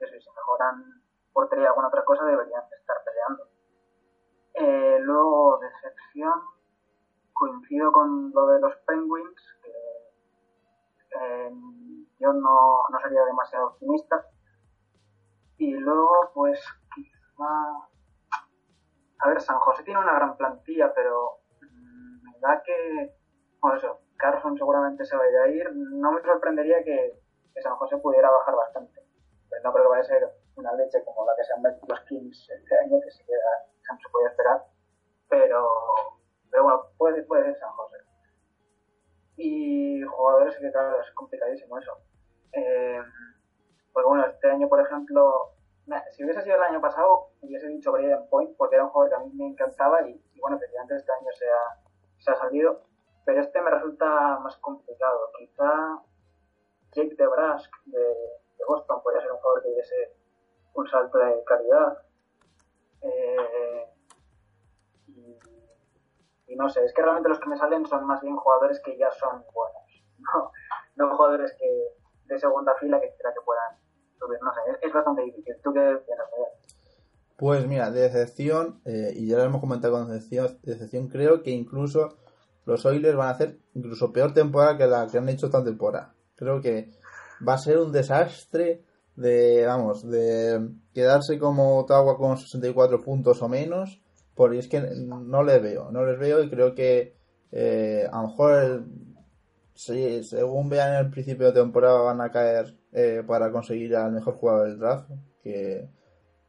[0.00, 1.02] eso y si mejoran
[1.32, 2.96] portería alguna otra cosa deberían estar
[4.60, 6.32] eh, luego, decepción,
[7.32, 9.70] coincido con lo de los Penguins, que
[11.20, 11.50] eh,
[12.18, 14.26] yo no, no, sería demasiado optimista.
[15.58, 16.60] Y luego, pues
[16.94, 17.44] quizá...
[19.20, 23.14] A ver, San José tiene una gran plantilla, pero mm, me da que...
[23.60, 25.72] Bueno, eso, Carson seguramente se vaya a ir.
[25.74, 27.20] No me sorprendería que,
[27.54, 29.00] que San José pudiera bajar bastante.
[29.50, 31.86] Pero no creo que vaya a ser una leche como la que se han metido
[31.88, 34.64] los Kings este año, que se queda no se podía esperar,
[35.28, 35.68] pero,
[36.50, 37.96] pero bueno, puede, puede ser San José.
[39.36, 41.92] Y jugadores que claro, es complicadísimo eso.
[42.52, 43.00] Eh,
[43.92, 45.52] pues bueno, este año, por ejemplo,
[46.10, 49.16] si hubiese sido el año pasado, hubiese dicho Brian Point, porque era un jugador que
[49.16, 52.82] a mí me encantaba y, bueno, efectivamente este año se ha, se ha salido,
[53.24, 55.30] pero este me resulta más complicado.
[55.38, 56.02] Quizá
[56.92, 60.18] Jake DeBrask de, de Boston podría ser un jugador que diese
[60.74, 61.98] un salto de calidad.
[63.02, 63.84] Eh,
[66.46, 68.96] y, no sé, es que realmente los que me salen son más bien jugadores que
[68.96, 70.04] ya son buenos,
[70.96, 71.68] no, jugadores que
[72.26, 73.76] de segunda fila que que puedan
[74.18, 75.54] subir, no sé, es, bastante difícil.
[75.62, 76.28] ¿Tú qué piensas?
[77.36, 81.50] Pues mira, de decepción, eh, y ya lo hemos comentado con decepción, decepción, creo que
[81.50, 82.18] incluso
[82.64, 86.14] los Oilers van a hacer incluso peor temporada que la que han hecho esta temporada.
[86.34, 86.90] Creo que
[87.46, 88.84] va a ser un desastre
[89.18, 94.00] de, vamos, de quedarse como Ottawa con 64 puntos o menos,
[94.34, 97.14] porque es que no les veo, no les veo y creo que
[97.50, 98.84] eh, a lo mejor
[99.74, 104.34] según vean en el principio de temporada van a caer eh, para conseguir al mejor
[104.34, 105.10] jugador del draft,
[105.42, 105.88] que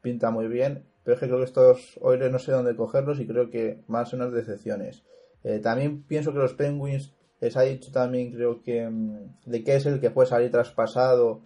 [0.01, 3.27] pinta muy bien, pero es que creo que estos Oilers no sé dónde cogerlos y
[3.27, 5.03] creo que van a ser unas decepciones.
[5.43, 9.75] Eh, también pienso que los Penguins, les ha dicho también creo que mm, de qué
[9.75, 11.41] es el que puede salir traspasado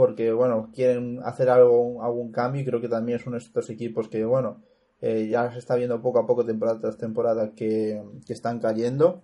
[0.00, 3.68] porque bueno, quieren hacer algo, algún cambio y creo que también es uno de estos
[3.68, 4.62] equipos que bueno,
[5.02, 9.22] eh, ya se está viendo poco a poco temporada tras temporada que, están cayendo.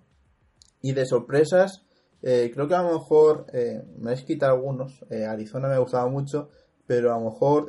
[0.83, 1.87] Y de sorpresas,
[2.21, 5.03] eh, creo que a lo mejor eh, me he quitado algunos.
[5.11, 6.51] Arizona me gustaba mucho,
[6.87, 7.69] pero a lo mejor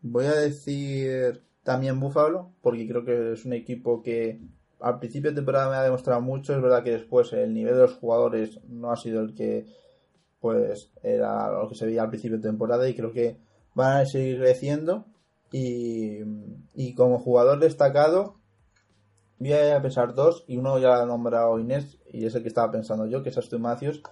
[0.00, 4.40] voy a decir también Buffalo, porque creo que es un equipo que
[4.80, 6.56] al principio de temporada me ha demostrado mucho.
[6.56, 9.66] Es verdad que después el nivel de los jugadores no ha sido el que
[10.40, 13.36] pues era lo que se veía al principio de temporada y creo que
[13.74, 15.06] van a seguir creciendo.
[15.50, 16.18] Y,
[16.74, 18.38] y como jugador destacado
[19.38, 22.48] voy a pensar dos y uno ya lo ha nombrado Inés y es el que
[22.48, 24.02] estaba pensando yo que es Aston Matthews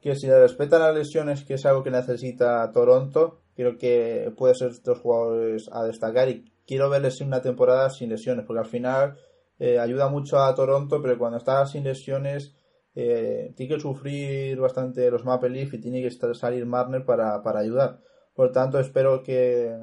[0.00, 4.54] que si le respetan las lesiones que es algo que necesita Toronto creo que puede
[4.54, 9.16] ser dos jugadores a destacar y quiero verles una temporada sin lesiones porque al final
[9.58, 12.54] eh, ayuda mucho a Toronto pero cuando está sin lesiones
[12.94, 18.00] eh, tiene que sufrir bastante los Maple Leaf y tiene que salir Marner para, ayudar.
[18.34, 19.76] Por lo tanto, espero que,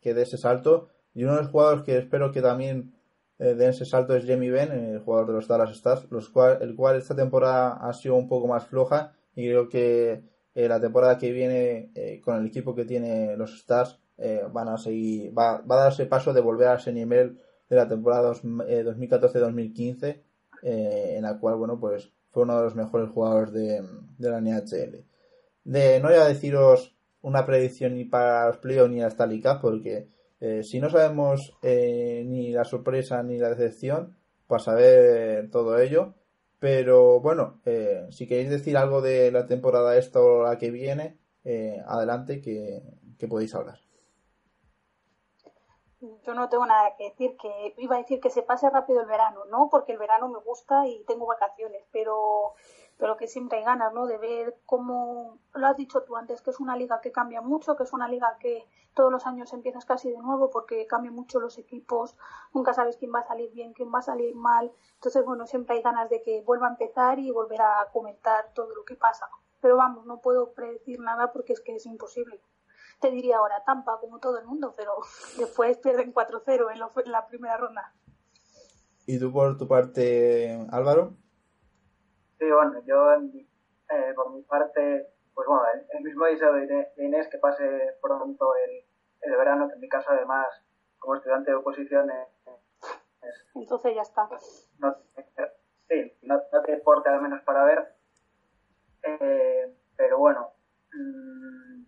[0.00, 0.88] que dé ese salto.
[1.14, 2.94] Y uno de los jugadores que espero que también
[3.38, 6.58] eh, de ese salto es Jamie Benn, el jugador de los Dallas Stars, los cual,
[6.60, 10.22] el cual esta temporada ha sido un poco más floja y creo que
[10.54, 14.00] eh, la temporada que viene eh, con el equipo que tiene los Stars
[14.52, 17.88] van a seguir, va, va, a darse paso de volver a ese nivel de la
[17.88, 20.22] temporada 2014-2015
[20.62, 23.80] en la cual, bueno, pues fue uno de los mejores jugadores de,
[24.18, 25.04] de la NHL.
[25.62, 30.08] De, no voy a deciros una predicción ni para los playoffs ni Stanley Cup porque
[30.40, 34.16] eh, si no sabemos eh, ni la sorpresa ni la decepción,
[34.46, 36.14] para saber todo ello.
[36.58, 41.18] Pero bueno, eh, si queréis decir algo de la temporada esta o la que viene,
[41.86, 42.82] adelante que,
[43.18, 43.83] que, podéis hablar.
[46.22, 49.06] Yo no tengo nada que decir, que iba a decir que se pase rápido el
[49.06, 49.68] verano, ¿no?
[49.70, 52.54] Porque el verano me gusta y tengo vacaciones, pero
[52.96, 54.06] pero que siempre hay ganas, ¿no?
[54.06, 57.76] De ver cómo, lo has dicho tú antes, que es una liga que cambia mucho,
[57.76, 61.40] que es una liga que todos los años empiezas casi de nuevo porque cambian mucho
[61.40, 62.16] los equipos,
[62.52, 65.76] nunca sabes quién va a salir bien, quién va a salir mal, entonces, bueno, siempre
[65.76, 69.28] hay ganas de que vuelva a empezar y volver a comentar todo lo que pasa.
[69.60, 72.40] Pero vamos, no puedo predecir nada porque es que es imposible.
[73.04, 74.92] Te diría ahora Tampa, como todo el mundo, pero
[75.38, 77.92] después pierden 4-0 en, en la primera ronda.
[79.06, 81.12] ¿Y tú por tu parte, Álvaro?
[82.38, 87.36] Sí, bueno, yo eh, por mi parte, pues bueno, el, mismo deseo de Inés que
[87.36, 87.64] pase
[88.00, 88.86] pronto el,
[89.30, 90.46] el verano, que en mi caso además,
[90.98, 92.10] como estudiante de oposición,
[93.54, 94.30] entonces ya está.
[94.78, 94.96] No,
[95.88, 97.96] sí, no, te importa al menos para ver.
[99.02, 100.54] Eh, pero bueno,
[100.94, 101.83] mmm,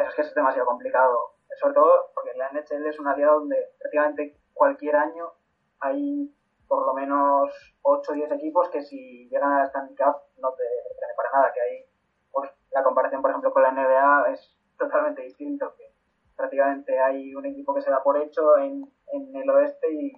[0.00, 1.34] eso es que es demasiado complicado.
[1.60, 5.32] Sobre todo porque la NHL es una liga donde prácticamente cualquier año
[5.80, 6.34] hay
[6.68, 7.50] por lo menos
[7.82, 10.64] 8 o 10 equipos que si llegan a Stanley Cup no te
[10.98, 11.84] tiene para nada, que ahí
[12.30, 15.90] pues la comparación por ejemplo con la NBA es totalmente distinto, que
[16.36, 20.12] prácticamente hay un equipo que se da por hecho en, en el oeste y,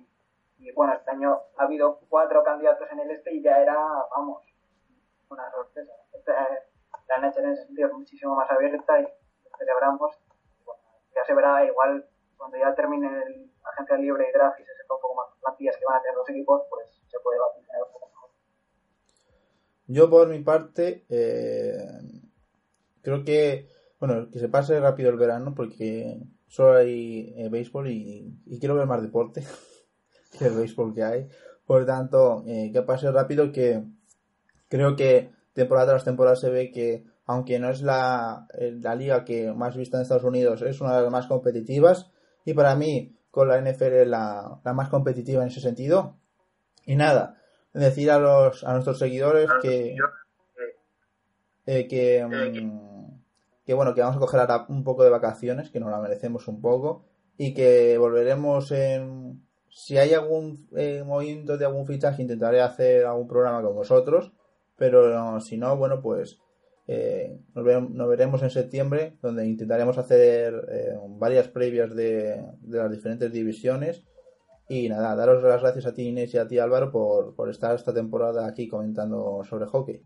[0.59, 3.77] y, bueno, este año ha habido cuatro candidatos en el este y ya era,
[4.11, 4.43] vamos,
[5.31, 5.93] una sorpresa.
[7.09, 9.07] La NHL en ese sentido es muchísimo más abierta y
[9.61, 10.17] celebramos.
[10.65, 10.83] Bueno,
[11.15, 14.95] ya se verá igual cuando ya termine el agencia libre y draft y se sepa
[14.95, 17.63] un poco más las plantillas que van a tener los equipos, pues se puede batir
[17.87, 18.31] un poco mejor.
[19.87, 21.77] Yo por mi parte eh,
[23.03, 23.69] creo que
[24.01, 28.75] bueno que se pase rápido el verano porque solo hay eh, béisbol y, y, quiero
[28.75, 29.45] ver más deporte
[30.39, 31.29] que el béisbol que hay.
[31.67, 33.85] Por tanto, eh, que pase rápido que
[34.69, 39.53] creo que temporada tras temporada se ve que aunque no es la, la liga que
[39.53, 42.11] más vista en Estados Unidos, es una de las más competitivas
[42.45, 46.17] y para mí con la NFL la, la más competitiva en ese sentido.
[46.85, 47.41] Y nada,
[47.73, 49.97] decir a los a nuestros seguidores que
[51.67, 53.21] eh, que, mm,
[53.65, 56.49] que bueno que vamos a coger ahora un poco de vacaciones, que nos la merecemos
[56.49, 57.05] un poco
[57.39, 63.29] y que volveremos en si hay algún eh, movimiento de algún fichaje intentaré hacer algún
[63.29, 64.33] programa con vosotros,
[64.75, 66.41] pero si no, bueno pues
[66.93, 74.03] eh, nos, veremos en septiembre, donde intentaremos hacer eh, varias previas de, las diferentes divisiones.
[74.69, 77.77] Y nada, daros las gracias a ti Inés y a ti Álvaro por, por estar
[77.77, 80.03] esta temporada aquí comentando sobre hockey.